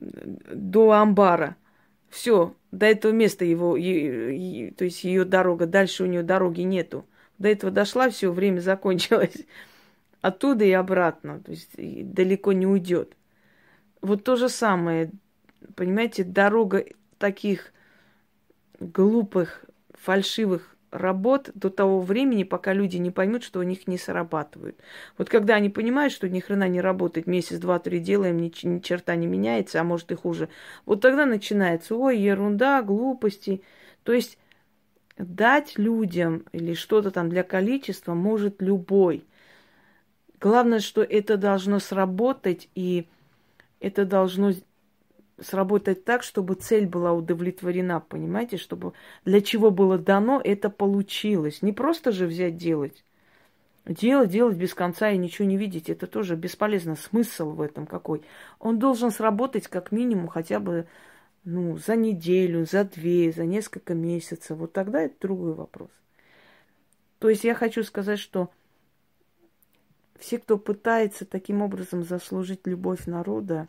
до 0.00 0.92
амбара. 0.92 1.56
Все, 2.10 2.54
до 2.70 2.86
этого 2.86 3.12
места 3.12 3.44
его, 3.44 3.76
и, 3.76 3.88
и, 3.88 4.70
то 4.70 4.84
есть 4.84 5.02
ее 5.02 5.24
дорога, 5.24 5.66
дальше 5.66 6.04
у 6.04 6.06
нее 6.06 6.22
дороги 6.22 6.60
нету. 6.60 7.04
До 7.38 7.48
этого 7.48 7.70
дошла, 7.72 8.08
все, 8.10 8.32
время 8.32 8.60
закончилось. 8.60 9.36
Оттуда 10.22 10.64
и 10.64 10.72
обратно, 10.72 11.40
то 11.40 11.52
есть 11.52 11.70
далеко 11.76 12.52
не 12.52 12.66
уйдет. 12.66 13.16
Вот 14.00 14.24
то 14.24 14.36
же 14.36 14.48
самое, 14.48 15.10
понимаете, 15.74 16.24
дорога 16.24 16.84
таких 17.18 17.72
глупых, 18.80 19.64
фальшивых 19.94 20.76
работ 20.90 21.50
до 21.54 21.70
того 21.70 22.00
времени, 22.00 22.42
пока 22.42 22.72
люди 22.72 22.96
не 22.96 23.10
поймут, 23.10 23.42
что 23.42 23.60
у 23.60 23.62
них 23.62 23.86
не 23.86 23.98
срабатывают. 23.98 24.78
Вот 25.18 25.28
когда 25.28 25.54
они 25.54 25.68
понимают, 25.68 26.12
что 26.12 26.28
ни 26.28 26.40
хрена 26.40 26.68
не 26.68 26.80
работает, 26.80 27.26
месяц, 27.26 27.58
два, 27.58 27.78
три 27.78 27.98
делаем, 28.00 28.38
ни, 28.38 28.52
ни 28.66 28.78
черта 28.80 29.14
не 29.16 29.26
меняется, 29.26 29.80
а 29.80 29.84
может 29.84 30.10
и 30.12 30.14
хуже, 30.14 30.48
вот 30.84 31.00
тогда 31.00 31.26
начинается, 31.26 31.94
ой, 31.94 32.18
ерунда, 32.18 32.82
глупости. 32.82 33.62
То 34.02 34.12
есть 34.12 34.38
дать 35.18 35.78
людям 35.78 36.44
или 36.52 36.74
что-то 36.74 37.10
там 37.10 37.28
для 37.28 37.42
количества 37.42 38.14
может 38.14 38.60
любой. 38.60 39.24
Главное, 40.40 40.80
что 40.80 41.02
это 41.02 41.36
должно 41.36 41.78
сработать, 41.78 42.68
и 42.74 43.06
это 43.80 44.04
должно 44.04 44.52
сработать 45.40 46.04
так, 46.04 46.22
чтобы 46.22 46.54
цель 46.54 46.86
была 46.86 47.12
удовлетворена, 47.12 48.00
понимаете, 48.00 48.56
чтобы 48.56 48.92
для 49.24 49.40
чего 49.40 49.70
было 49.70 49.98
дано, 49.98 50.40
это 50.42 50.70
получилось. 50.70 51.62
Не 51.62 51.72
просто 51.72 52.12
же 52.12 52.26
взять 52.26 52.56
делать. 52.56 53.04
Делать, 53.86 54.30
делать 54.30 54.56
без 54.56 54.74
конца 54.74 55.10
и 55.10 55.18
ничего 55.18 55.46
не 55.46 55.56
видеть, 55.56 55.88
это 55.88 56.06
тоже 56.06 56.34
бесполезно. 56.34 56.96
Смысл 56.96 57.50
в 57.50 57.60
этом 57.60 57.86
какой? 57.86 58.22
Он 58.58 58.78
должен 58.78 59.10
сработать 59.10 59.68
как 59.68 59.92
минимум 59.92 60.26
хотя 60.28 60.58
бы 60.58 60.86
ну, 61.46 61.78
за 61.78 61.94
неделю, 61.94 62.66
за 62.66 62.84
две, 62.84 63.30
за 63.30 63.46
несколько 63.46 63.94
месяцев. 63.94 64.58
Вот 64.58 64.72
тогда 64.72 65.02
это 65.02 65.14
другой 65.20 65.54
вопрос. 65.54 65.90
То 67.20 67.30
есть 67.30 67.44
я 67.44 67.54
хочу 67.54 67.84
сказать, 67.84 68.18
что 68.18 68.50
все, 70.18 70.38
кто 70.38 70.58
пытается 70.58 71.24
таким 71.24 71.62
образом 71.62 72.02
заслужить 72.02 72.66
любовь 72.66 73.06
народа, 73.06 73.68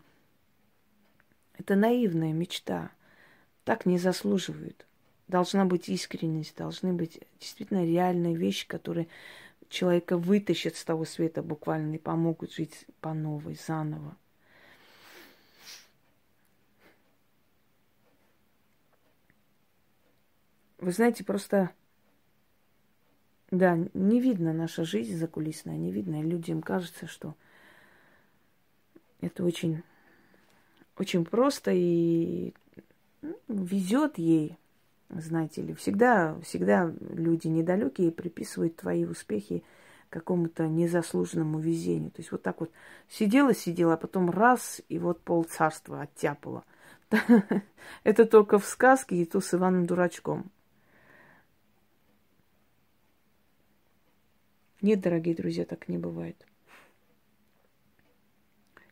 это 1.53 1.75
наивная 1.75 2.33
мечта. 2.33 2.91
Так 3.63 3.85
не 3.85 3.99
заслуживают. 3.99 4.87
Должна 5.27 5.65
быть 5.65 5.87
искренность, 5.87 6.57
должны 6.57 6.93
быть 6.93 7.19
действительно 7.39 7.85
реальные 7.85 8.35
вещи, 8.35 8.67
которые 8.67 9.07
человека 9.69 10.17
вытащат 10.17 10.77
с 10.77 10.83
того 10.83 11.05
света 11.05 11.43
буквально 11.43 11.95
и 11.95 11.99
помогут 11.99 12.53
жить 12.53 12.87
по 13.01 13.13
новой, 13.13 13.55
заново. 13.55 14.17
Вы 20.79 20.91
знаете, 20.91 21.23
просто, 21.23 21.71
да, 23.51 23.77
не 23.93 24.21
видно 24.21 24.53
наша 24.53 24.83
жизнь 24.83 25.17
закулисная, 25.17 25.77
не 25.77 25.91
видно. 25.91 26.21
Людям 26.21 26.61
кажется, 26.61 27.07
что 27.07 27.35
это 29.21 29.43
очень 29.43 29.83
очень 30.97 31.25
просто 31.25 31.71
и 31.73 32.53
ну, 33.21 33.37
везет 33.47 34.17
ей, 34.17 34.57
знаете 35.09 35.61
ли. 35.61 35.73
Всегда, 35.73 36.39
всегда 36.41 36.91
люди 37.11 37.47
недалекие 37.47 38.11
приписывают 38.11 38.77
твои 38.77 39.05
успехи 39.05 39.63
какому-то 40.09 40.67
незаслуженному 40.67 41.59
везению. 41.59 42.11
То 42.11 42.21
есть 42.21 42.31
вот 42.31 42.41
так 42.41 42.59
вот 42.61 42.71
сидела, 43.09 43.53
сидела, 43.53 43.93
а 43.93 43.97
потом 43.97 44.29
раз, 44.29 44.81
и 44.89 44.99
вот 44.99 45.21
пол 45.21 45.43
царства 45.43 46.01
оттяпала. 46.01 46.63
Это 48.03 48.25
только 48.25 48.59
в 48.59 48.65
сказке 48.65 49.17
и 49.17 49.25
то 49.25 49.39
с 49.39 49.53
Иваном 49.53 49.85
Дурачком. 49.85 50.49
Нет, 54.81 55.01
дорогие 55.01 55.35
друзья, 55.35 55.65
так 55.65 55.87
не 55.87 55.97
бывает. 55.97 56.45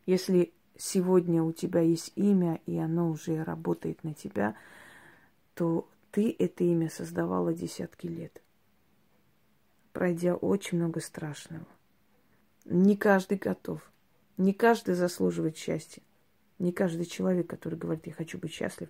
Если 0.05 0.51
сегодня 0.77 1.43
у 1.43 1.51
тебя 1.51 1.81
есть 1.81 2.11
имя, 2.15 2.59
и 2.65 2.77
оно 2.77 3.09
уже 3.09 3.43
работает 3.43 4.03
на 4.03 4.13
тебя, 4.13 4.55
то 5.53 5.87
ты 6.11 6.35
это 6.37 6.63
имя 6.63 6.89
создавала 6.89 7.53
десятки 7.53 8.07
лет, 8.07 8.41
пройдя 9.93 10.35
очень 10.35 10.79
много 10.79 10.99
страшного. 11.01 11.65
Не 12.65 12.97
каждый 12.97 13.37
готов. 13.37 13.81
Не 14.37 14.53
каждый 14.53 14.95
заслуживает 14.95 15.55
счастья. 15.55 16.01
Не 16.57 16.71
каждый 16.71 17.05
человек, 17.05 17.47
который 17.47 17.77
говорит, 17.77 18.07
я 18.07 18.13
хочу 18.13 18.37
быть 18.37 18.51
счастлив, 18.51 18.89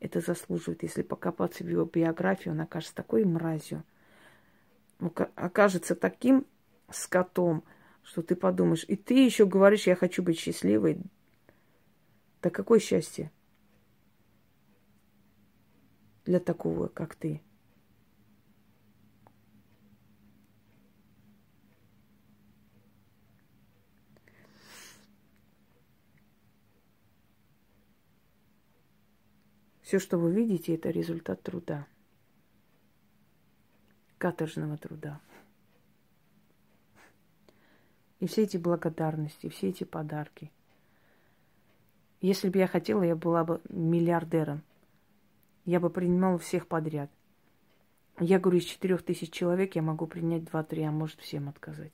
это 0.00 0.20
заслуживает. 0.20 0.82
Если 0.82 1.02
покопаться 1.02 1.62
в 1.62 1.68
его 1.68 1.84
биографию, 1.84 2.54
он 2.54 2.60
окажется 2.60 2.94
такой 2.94 3.24
мразью, 3.24 3.84
окажется 5.34 5.94
таким 5.94 6.46
скотом, 6.90 7.64
что 8.02 8.22
ты 8.22 8.36
подумаешь, 8.36 8.84
и 8.88 8.96
ты 8.96 9.24
еще 9.24 9.46
говоришь, 9.46 9.86
я 9.86 9.96
хочу 9.96 10.22
быть 10.22 10.38
счастливой. 10.38 10.98
Да 12.42 12.50
какое 12.50 12.80
счастье 12.80 13.30
для 16.24 16.40
такого, 16.40 16.88
как 16.88 17.14
ты? 17.14 17.40
Все, 29.82 29.98
что 29.98 30.16
вы 30.16 30.32
видите, 30.32 30.74
это 30.74 30.88
результат 30.88 31.42
труда, 31.42 31.86
каторжного 34.22 34.76
труда. 34.76 35.20
И 38.20 38.28
все 38.28 38.44
эти 38.44 38.56
благодарности, 38.56 39.48
все 39.48 39.70
эти 39.70 39.82
подарки. 39.82 40.52
Если 42.20 42.48
бы 42.48 42.60
я 42.60 42.68
хотела, 42.68 43.02
я 43.02 43.16
была 43.16 43.42
бы 43.42 43.60
миллиардером. 43.68 44.62
Я 45.64 45.80
бы 45.80 45.90
принимала 45.90 46.38
всех 46.38 46.68
подряд. 46.68 47.10
Я 48.20 48.38
говорю, 48.38 48.60
из 48.60 48.64
четырех 48.64 49.02
тысяч 49.02 49.32
человек 49.32 49.74
я 49.74 49.82
могу 49.82 50.06
принять 50.06 50.44
два-три, 50.44 50.84
а 50.84 50.92
может 50.92 51.18
всем 51.18 51.48
отказать. 51.48 51.92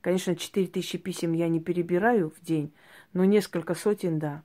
Конечно, 0.00 0.34
четыре 0.34 0.68
тысячи 0.68 0.96
писем 0.96 1.34
я 1.34 1.46
не 1.50 1.60
перебираю 1.60 2.30
в 2.30 2.40
день, 2.40 2.72
но 3.12 3.26
несколько 3.26 3.74
сотен, 3.74 4.18
да. 4.18 4.42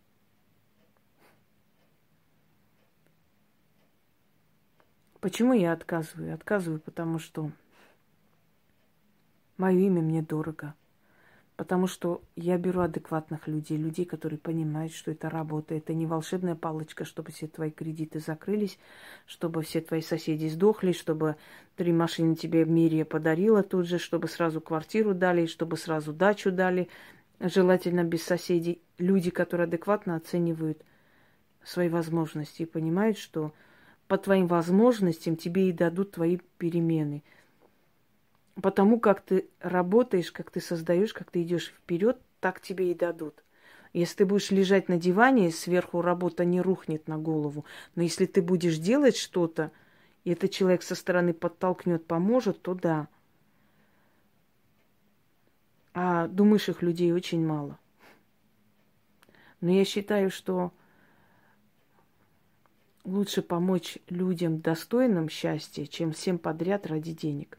Почему 5.22 5.54
я 5.54 5.72
отказываю? 5.72 6.34
Отказываю, 6.34 6.80
потому 6.80 7.20
что 7.20 7.52
мое 9.58 9.78
имя 9.78 10.02
мне 10.02 10.24
дорого. 10.24 10.74
Потому 11.58 11.86
что 11.86 12.24
я 12.36 12.58
беру 12.58 12.82
адекватных 12.82 13.48
людей, 13.48 13.78
людей, 13.78 14.06
которые 14.06 14.40
понимают, 14.40 14.94
что 14.94 15.12
это 15.12 15.30
работа. 15.30 15.76
Это 15.76 15.94
не 15.94 16.08
волшебная 16.08 16.56
палочка, 16.56 17.06
чтобы 17.06 17.32
все 17.32 17.46
твои 17.46 17.70
кредиты 17.70 18.20
закрылись, 18.20 18.80
чтобы 19.28 19.62
все 19.62 19.80
твои 19.82 20.02
соседи 20.02 20.48
сдохли, 20.48 20.92
чтобы 20.92 21.36
три 21.76 21.94
машины 21.94 22.36
тебе 22.36 22.66
мире 22.66 23.06
подарила 23.06 23.62
тут 23.62 23.86
же, 23.86 24.00
чтобы 24.00 24.28
сразу 24.28 24.60
квартиру 24.60 25.14
дали, 25.14 25.46
чтобы 25.46 25.78
сразу 25.78 26.14
дачу 26.14 26.52
дали, 26.52 26.90
желательно 27.40 28.04
без 28.04 28.24
соседей. 28.24 28.82
Люди, 28.98 29.30
которые 29.30 29.66
адекватно 29.66 30.16
оценивают 30.16 30.84
свои 31.64 31.90
возможности 31.90 32.64
и 32.64 32.66
понимают, 32.66 33.20
что 33.20 33.54
по 34.12 34.18
твоим 34.18 34.46
возможностям 34.46 35.38
тебе 35.38 35.70
и 35.70 35.72
дадут 35.72 36.12
твои 36.12 36.40
перемены. 36.58 37.24
Потому 38.62 39.00
как 39.00 39.22
ты 39.22 39.48
работаешь, 39.62 40.34
как 40.34 40.52
ты 40.52 40.60
создаешь, 40.60 41.14
как 41.14 41.32
ты 41.32 41.44
идешь 41.44 41.68
вперед, 41.68 42.20
так 42.42 42.60
тебе 42.60 42.92
и 42.92 42.94
дадут. 42.94 43.42
Если 43.94 44.18
ты 44.18 44.26
будешь 44.26 44.52
лежать 44.52 44.90
на 44.90 44.98
диване, 44.98 45.50
сверху 45.50 46.02
работа 46.02 46.44
не 46.44 46.60
рухнет 46.60 47.08
на 47.08 47.18
голову. 47.18 47.64
Но 47.96 48.04
если 48.04 48.26
ты 48.26 48.42
будешь 48.42 48.80
делать 48.80 49.16
что-то, 49.16 49.72
и 50.26 50.32
этот 50.32 50.52
человек 50.52 50.84
со 50.84 50.96
стороны 50.96 51.34
подтолкнет, 51.34 52.06
поможет, 52.06 52.62
то 52.62 52.74
да. 52.74 53.08
А 55.94 56.28
думающих 56.28 56.82
людей 56.82 57.14
очень 57.14 57.48
мало. 57.48 57.80
Но 59.62 59.72
я 59.72 59.86
считаю, 59.86 60.30
что 60.30 60.74
лучше 63.04 63.42
помочь 63.42 63.98
людям 64.10 64.60
достойным 64.60 65.30
счастья, 65.30 65.86
чем 65.86 66.12
всем 66.12 66.38
подряд 66.38 66.88
ради 66.88 67.14
денег. 67.14 67.58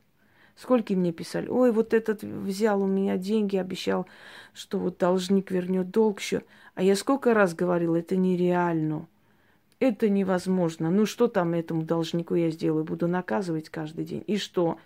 Сколько 0.57 0.95
мне 0.95 1.13
писали, 1.13 1.49
ой, 1.49 1.73
вот 1.73 1.95
этот 1.95 2.23
взял 2.23 2.83
у 2.83 2.87
меня 2.87 3.17
деньги, 3.17 3.57
обещал, 3.57 4.07
что 4.53 4.79
вот 4.79 4.99
должник 4.99 5.51
вернет 5.51 5.91
долг 5.91 6.21
еще. 6.21 6.43
А 6.75 6.83
я 6.83 6.95
сколько 6.95 7.35
раз 7.35 7.55
говорила, 7.55 7.97
это 7.97 8.17
нереально. 8.17 9.07
Это 9.81 10.09
невозможно. 10.09 10.91
Ну 10.91 11.07
что 11.07 11.27
там 11.27 11.55
этому 11.55 11.83
должнику 11.83 12.35
я 12.35 12.51
сделаю? 12.51 12.85
Буду 12.85 13.09
наказывать 13.09 13.71
каждый 13.71 14.05
день. 14.05 14.23
И 14.27 14.37
что? 14.37 14.79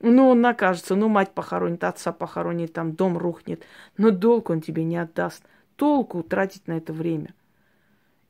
Ну, 0.00 0.28
он 0.28 0.42
накажется, 0.42 0.94
ну, 0.94 1.08
мать 1.08 1.32
похоронит, 1.32 1.82
отца 1.82 2.12
похоронит, 2.12 2.72
там 2.72 2.92
дом 2.92 3.16
рухнет. 3.16 3.64
Но 3.96 4.10
долг 4.10 4.50
он 4.50 4.60
тебе 4.60 4.84
не 4.84 4.96
отдаст. 4.96 5.42
Толку 5.76 6.22
тратить 6.22 6.68
на 6.68 6.76
это 6.76 6.92
время– 6.92 7.34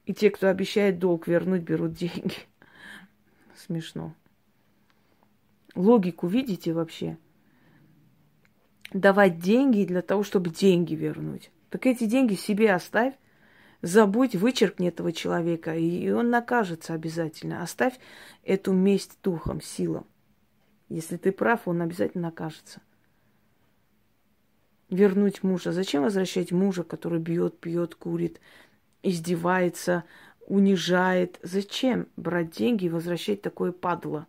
и 0.06 0.14
те, 0.14 0.30
кто 0.30 0.48
обещает 0.48 0.98
долг 0.98 1.26
вернуть, 1.26 1.62
берут 1.62 1.94
деньги. 1.94 2.36
Смешно. 3.56 4.14
Логику 5.74 6.26
видите 6.26 6.72
вообще? 6.72 7.18
Давать 8.92 9.38
деньги 9.38 9.84
для 9.84 10.02
того, 10.02 10.22
чтобы 10.22 10.50
деньги 10.50 10.94
вернуть. 10.94 11.50
Так 11.70 11.86
эти 11.86 12.04
деньги 12.04 12.34
себе 12.34 12.72
оставь. 12.72 13.14
Забудь, 13.82 14.34
вычеркни 14.34 14.88
этого 14.88 15.12
человека, 15.12 15.76
и 15.76 16.08
он 16.10 16.30
накажется 16.30 16.94
обязательно. 16.94 17.62
Оставь 17.62 17.98
эту 18.42 18.72
месть 18.72 19.18
духом, 19.22 19.60
силам. 19.60 20.06
Если 20.88 21.16
ты 21.16 21.32
прав, 21.32 21.66
он 21.66 21.82
обязательно 21.82 22.28
накажется. 22.28 22.80
Вернуть 24.88 25.42
мужа. 25.42 25.72
Зачем 25.72 26.02
возвращать 26.02 26.52
мужа, 26.52 26.82
который 26.82 27.18
бьет, 27.18 27.58
пьет, 27.58 27.94
курит, 27.94 28.40
издевается, 29.04 30.02
унижает. 30.46 31.38
Зачем 31.42 32.08
брать 32.16 32.50
деньги 32.50 32.86
и 32.86 32.88
возвращать 32.88 33.42
такое 33.42 33.70
падло? 33.70 34.26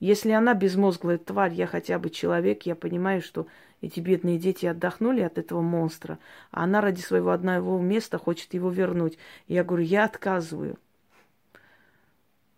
Если 0.00 0.30
она 0.30 0.54
безмозглая 0.54 1.18
тварь, 1.18 1.52
я 1.52 1.66
хотя 1.66 1.98
бы 1.98 2.10
человек, 2.10 2.62
я 2.62 2.74
понимаю, 2.74 3.20
что 3.20 3.46
эти 3.80 4.00
бедные 4.00 4.38
дети 4.38 4.66
отдохнули 4.66 5.20
от 5.20 5.38
этого 5.38 5.60
монстра, 5.60 6.18
а 6.50 6.64
она 6.64 6.80
ради 6.80 7.00
своего 7.00 7.30
одного 7.30 7.78
места 7.80 8.18
хочет 8.18 8.54
его 8.54 8.70
вернуть. 8.70 9.18
Я 9.46 9.64
говорю, 9.64 9.84
я 9.84 10.04
отказываю. 10.04 10.78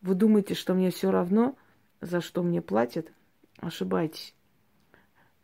Вы 0.03 0.14
думаете, 0.14 0.55
что 0.55 0.75
мне 0.75 0.90
все 0.90 1.11
равно, 1.11 1.57
за 2.01 2.21
что 2.21 2.42
мне 2.42 2.62
платят? 2.62 3.11
Ошибаетесь. 3.59 4.35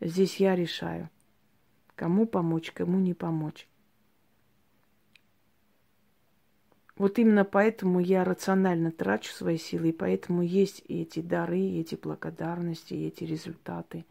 Здесь 0.00 0.36
я 0.36 0.54
решаю, 0.54 1.08
кому 1.94 2.26
помочь, 2.26 2.70
кому 2.72 2.98
не 2.98 3.14
помочь. 3.14 3.66
Вот 7.02 7.18
именно 7.18 7.44
поэтому 7.44 7.98
я 7.98 8.22
рационально 8.22 8.92
трачу 8.92 9.32
свои 9.32 9.58
силы, 9.58 9.88
и 9.88 9.92
поэтому 9.92 10.40
есть 10.40 10.84
эти 10.86 11.18
дары, 11.18 11.58
эти 11.58 11.96
благодарности, 11.96 12.94
эти 12.94 13.24
результаты. 13.24 14.04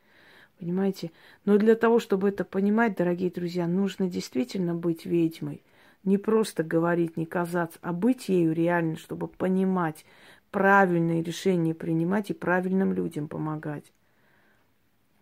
Понимаете? 0.60 1.12
Но 1.45 1.58
для 1.58 1.75
того, 1.75 1.99
чтобы 1.99 2.27
это 2.27 2.43
понимать, 2.43 2.97
дорогие 2.97 3.32
друзья, 3.32 3.65
нужно 3.65 4.10
действительно 4.10 4.75
быть 4.75 5.06
ведьмой. 5.06 5.63
Не 6.04 6.17
просто 6.17 6.63
говорить, 6.63 7.15
не 7.15 7.25
казаться, 7.25 7.80
а 7.82 7.93
быть 7.93 8.27
ею 8.27 8.51
реально, 8.51 8.97
чтобы 8.97 9.30
понимать, 9.30 10.04
правильные 10.51 11.23
решения 11.23 11.73
принимать 11.73 12.30
и 12.30 12.34
правильным 12.34 12.91
людям 12.91 13.30
помогать. 13.30 13.86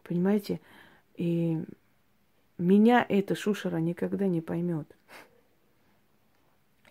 Понимаете? 0.02 0.60
И 1.18 1.60
меня 2.58 3.06
эта 3.08 3.36
шушера 3.36 3.78
никогда 3.78 4.26
не 4.26 4.42
поймет. 4.42 4.88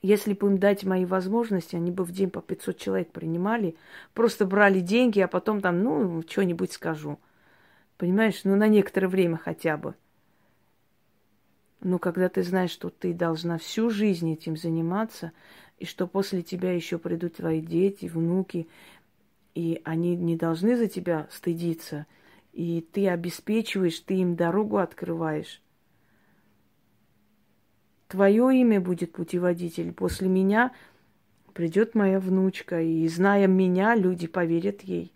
Если 0.03 0.33
бы 0.33 0.47
им 0.49 0.59
дать 0.59 0.85
мои 0.85 1.05
возможности, 1.05 1.77
они 1.77 1.91
бы 1.91 2.05
в 2.05 2.13
день 2.13 2.31
по 2.31 2.41
500 2.41 2.79
человек 2.79 3.11
принимали, 3.11 3.77
просто 4.15 4.47
брали 4.47 4.81
деньги, 4.81 5.21
а 5.21 5.29
потом 5.29 5.61
там, 5.61 5.83
ну, 5.83 6.23
что-нибудь 6.29 6.73
скажу. 6.73 7.19
Понимаешь, 7.97 8.43
ну, 8.45 8.55
на 8.55 8.69
некоторое 8.69 9.09
время 9.09 9.37
хотя 9.37 9.77
бы. 9.77 9.95
Но 11.81 11.99
когда 11.99 12.29
ты 12.29 12.43
знаешь, 12.43 12.71
что 12.71 12.91
ты 12.91 13.13
должна 13.13 13.59
всю 13.59 13.91
жизнь 13.91 14.33
этим 14.33 14.57
заниматься, 14.57 15.33
и 15.79 15.85
что 15.85 16.07
после 16.07 16.43
тебя 16.43 16.73
еще 16.73 16.99
придут 16.99 17.37
твои 17.37 17.61
дети, 17.61 18.07
внуки, 18.07 18.69
и 19.55 19.81
они 19.85 20.17
не 20.17 20.37
должны 20.37 20.77
за 20.77 20.89
тебя 20.89 21.29
стыдиться, 21.31 22.07
и 22.53 22.85
ты 22.93 23.09
обеспечиваешь, 23.09 23.99
ты 24.01 24.17
им 24.17 24.35
дорогу 24.35 24.79
открываешь, 24.79 25.61
твое 28.09 28.61
имя 28.61 28.81
будет 28.81 29.12
путеводитель. 29.12 29.92
После 29.92 30.29
меня 30.29 30.73
придет 31.53 31.94
моя 31.94 32.18
внучка, 32.18 32.81
и 32.81 33.07
зная 33.09 33.47
меня, 33.47 33.94
люди 33.94 34.27
поверят 34.27 34.83
ей. 34.83 35.12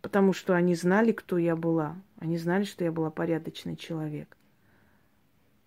Потому 0.00 0.32
что 0.32 0.54
они 0.54 0.74
знали, 0.74 1.12
кто 1.12 1.38
я 1.38 1.56
была. 1.56 1.96
Они 2.18 2.36
знали, 2.36 2.64
что 2.64 2.84
я 2.84 2.92
была 2.92 3.10
порядочный 3.10 3.76
человек. 3.76 4.36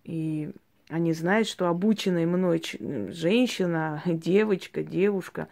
И 0.04 0.52
они 0.88 1.12
знают, 1.12 1.48
что 1.48 1.68
обученная 1.68 2.26
мной 2.26 2.62
женщина, 3.10 4.02
девочка, 4.06 4.82
девушка 4.82 5.48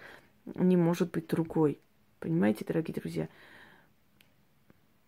не 0.55 0.77
может 0.77 1.11
быть 1.11 1.27
другой. 1.27 1.79
Понимаете, 2.21 2.65
дорогие 2.67 2.95
друзья? 2.95 3.29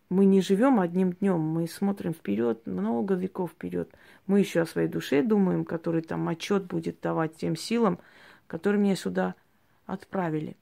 Мы 0.09 0.25
не 0.25 0.41
живем 0.41 0.79
одним 0.79 1.13
днем, 1.13 1.39
мы 1.39 1.67
смотрим 1.67 2.13
вперед, 2.13 2.65
много 2.65 3.13
веков 3.13 3.51
вперед. 3.51 3.93
Мы 4.25 4.39
еще 4.39 4.61
о 4.61 4.65
своей 4.65 4.87
душе 4.87 5.21
думаем, 5.21 5.63
который 5.65 6.01
там 6.01 6.27
отчет 6.27 6.65
будет 6.65 6.99
давать 6.99 7.35
тем 7.35 7.55
силам, 7.55 7.99
которые 8.47 8.81
меня 8.81 8.95
сюда 8.95 9.35
отправили. 9.85 10.57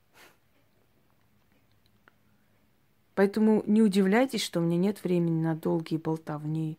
Поэтому 3.15 3.63
не 3.65 3.81
удивляйтесь, 3.81 4.43
что 4.43 4.59
у 4.59 4.63
меня 4.63 4.77
нет 4.77 5.03
времени 5.03 5.41
на 5.41 5.55
долгие 5.55 5.97
болтовни, 5.97 6.77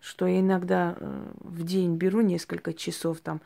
что 0.00 0.26
я 0.26 0.40
иногда 0.40 0.96
э, 0.98 1.32
в 1.38 1.64
день 1.64 1.96
беру 1.96 2.20
несколько 2.20 2.74
часов, 2.74 3.20
там, 3.20 3.40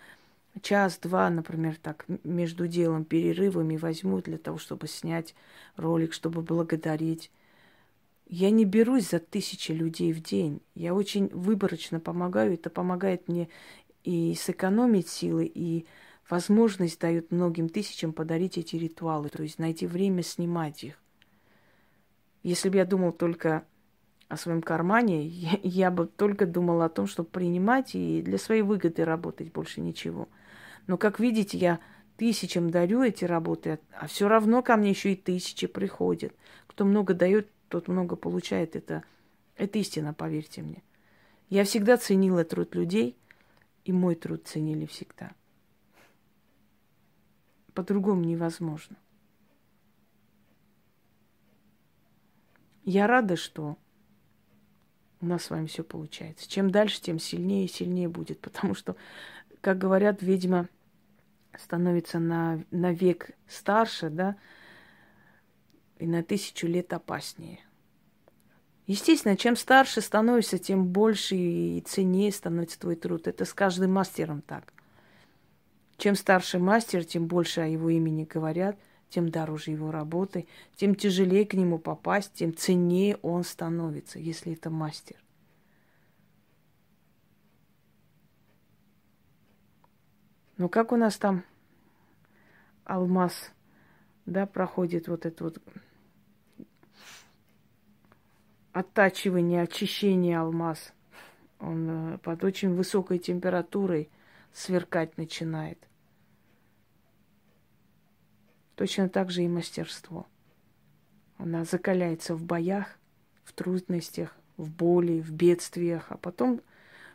час-два, 0.62 1.31
например, 1.31 1.76
так, 1.81 2.07
между 2.24 2.66
делом, 2.66 3.05
перерывами 3.05 3.76
возьму 3.76 4.20
для 4.22 4.38
того, 4.38 4.59
чтобы 4.59 4.88
снять 4.88 5.35
ролик, 5.76 6.12
чтобы 6.12 6.42
благодарить. 6.42 7.31
Я 8.33 8.51
не 8.51 8.64
берусь 8.64 9.11
за 9.11 9.19
тысячи 9.19 9.73
людей 9.73 10.12
в 10.12 10.23
день. 10.23 10.62
Я 10.77 10.95
очень 10.95 11.27
выборочно 11.31 11.99
помогаю. 11.99 12.55
Это 12.55 12.71
помогает 12.71 13.27
мне 13.27 13.49
и 14.05 14.37
сэкономить 14.37 15.09
силы, 15.09 15.51
и 15.53 15.85
возможность 16.29 17.01
дает 17.01 17.33
многим 17.33 17.69
тысячам 17.69 18.12
подарить 18.12 18.57
эти 18.57 18.77
ритуалы, 18.77 19.31
то 19.31 19.43
есть 19.43 19.59
найти 19.59 19.85
время 19.85 20.23
снимать 20.23 20.85
их. 20.85 21.03
Если 22.45 22.69
бы 22.69 22.77
я 22.77 22.85
думал 22.85 23.11
только 23.11 23.64
о 24.29 24.37
своем 24.37 24.62
кармане, 24.62 25.27
я, 25.27 25.59
я 25.64 25.90
бы 25.90 26.07
только 26.07 26.47
думала 26.47 26.85
о 26.85 26.88
том, 26.88 27.09
чтобы 27.09 27.31
принимать 27.31 27.97
и 27.97 28.23
для 28.23 28.38
своей 28.38 28.62
выгоды 28.62 29.05
работать, 29.05 29.53
больше 29.53 29.81
ничего. 29.81 30.29
Но, 30.87 30.99
как 30.99 31.19
видите, 31.19 31.59
я 31.59 31.81
тысячам 32.16 32.71
дарю 32.71 33.03
эти 33.03 33.25
работы, 33.25 33.81
а 33.90 34.07
все 34.07 34.29
равно 34.29 34.62
ко 34.62 34.77
мне 34.77 34.90
еще 34.90 35.14
и 35.14 35.16
тысячи 35.16 35.66
приходят. 35.66 36.33
Кто 36.69 36.85
много 36.85 37.12
дает, 37.12 37.49
тот 37.70 37.88
много 37.88 38.16
получает. 38.16 38.76
Это, 38.76 39.04
это 39.56 39.78
истина, 39.78 40.12
поверьте 40.12 40.61
мне. 40.61 40.83
Я 41.48 41.64
всегда 41.64 41.96
ценила 41.96 42.44
труд 42.44 42.74
людей, 42.74 43.16
и 43.85 43.92
мой 43.92 44.16
труд 44.16 44.46
ценили 44.46 44.87
всегда. 44.87 45.33
По-другому 47.72 48.24
невозможно. 48.24 48.96
Я 52.85 53.06
рада, 53.06 53.37
что 53.37 53.78
у 55.20 55.26
нас 55.26 55.44
с 55.44 55.50
вами 55.50 55.66
все 55.66 55.85
получается. 55.85 56.48
Чем 56.48 56.70
дальше, 56.70 57.00
тем 57.00 57.18
сильнее 57.18 57.66
и 57.66 57.68
сильнее 57.68 58.09
будет. 58.09 58.40
Потому 58.40 58.74
что, 58.74 58.96
как 59.61 59.78
говорят, 59.78 60.22
ведьма 60.22 60.68
становится 61.56 62.18
на, 62.18 62.64
на 62.70 62.92
век 62.92 63.30
старше, 63.46 64.11
да, 64.11 64.37
и 66.01 66.07
на 66.07 66.23
тысячу 66.23 66.67
лет 66.67 66.93
опаснее. 66.93 67.61
Естественно, 68.87 69.37
чем 69.37 69.55
старше 69.55 70.01
становишься, 70.01 70.59
тем 70.59 70.87
больше 70.87 71.37
и 71.37 71.81
ценнее 71.87 72.33
становится 72.33 72.81
твой 72.81 72.97
труд. 72.97 73.29
Это 73.29 73.45
с 73.45 73.55
каждым 73.55 73.93
мастером 73.93 74.43
так. 74.43 74.73
Чем 75.97 76.17
старше 76.17 76.59
мастер, 76.59 77.05
тем 77.05 77.27
больше 77.27 77.61
о 77.61 77.67
его 77.67 77.91
имени 77.91 78.25
говорят– 78.25 78.79
тем 79.11 79.29
дороже 79.29 79.73
его 79.73 79.91
работы, 79.91 80.47
тем 80.77 80.95
тяжелее 80.95 81.45
к 81.45 81.55
нему 81.55 81.79
попасть, 81.79 82.33
тем 82.35 82.57
ценнее 82.57 83.17
он 83.17 83.45
становится, 83.45 84.19
если 84.19 84.55
это 84.55 84.71
мастер. 84.71 85.17
Ну 90.57 90.69
как 90.69 90.93
у 90.93 90.97
нас 90.97 91.17
там 91.17 91.45
алмаз, 92.85 93.51
да, 94.27 94.47
проходит 94.47 95.09
вот 95.09 95.27
это 95.27 95.45
вот 95.45 95.59
оттачивание, 98.72 99.62
очищение 99.62 100.38
алмаз. 100.38 100.92
Он 101.59 102.14
э, 102.14 102.18
под 102.18 102.44
очень 102.44 102.74
высокой 102.74 103.18
температурой 103.18 104.09
сверкать 104.52 105.16
начинает. 105.18 105.78
Точно 108.76 109.09
так 109.09 109.30
же 109.30 109.42
и 109.42 109.48
мастерство. 109.48 110.26
Она 111.37 111.64
закаляется 111.64 112.35
в 112.35 112.44
боях, 112.44 112.98
в 113.44 113.52
трудностях, 113.52 114.35
в 114.56 114.70
боли, 114.70 115.20
в 115.20 115.33
бедствиях, 115.33 116.06
а 116.09 116.16
потом 116.16 116.61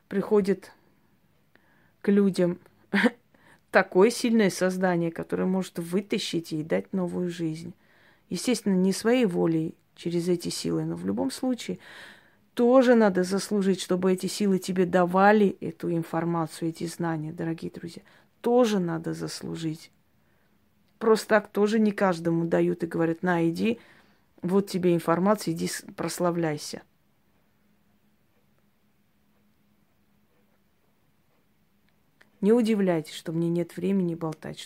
приходит 0.07 0.71
к 2.01 2.09
людям 2.09 2.59
такое 3.71 4.09
сильное 4.09 4.49
создание, 4.49 5.11
которое 5.11 5.45
может 5.45 5.79
вытащить 5.79 6.53
и 6.53 6.63
дать 6.63 6.93
новую 6.93 7.29
жизнь. 7.29 7.73
Естественно, 8.29 8.75
не 8.75 8.91
своей 8.93 9.25
волей 9.25 9.75
через 9.95 10.27
эти 10.27 10.49
силы, 10.49 10.83
но 10.83 10.95
в 10.95 11.05
любом 11.05 11.31
случае 11.31 11.79
тоже 12.53 12.95
надо 12.95 13.23
заслужить, 13.23 13.81
чтобы 13.81 14.13
эти 14.13 14.27
силы 14.27 14.59
тебе 14.59 14.85
давали 14.85 15.57
эту 15.59 15.91
информацию, 15.93 16.69
эти 16.69 16.85
знания, 16.85 17.33
дорогие 17.33 17.71
друзья. 17.71 18.01
Тоже 18.41 18.79
надо 18.79 19.13
заслужить. 19.13 19.91
Просто 20.99 21.27
так 21.27 21.49
тоже 21.49 21.79
не 21.79 21.91
каждому 21.91 22.45
дают 22.45 22.83
и 22.83 22.87
говорят, 22.87 23.23
на, 23.23 23.47
иди, 23.49 23.79
вот 24.41 24.69
тебе 24.69 24.93
информация, 24.93 25.53
иди 25.53 25.69
прославляйся. 25.95 26.81
Не 32.41 32.53
удивляйтесь, 32.53 33.15
что 33.15 33.31
мне 33.31 33.49
нет 33.49 33.75
времени 33.75 34.13
болтать, 34.13 34.59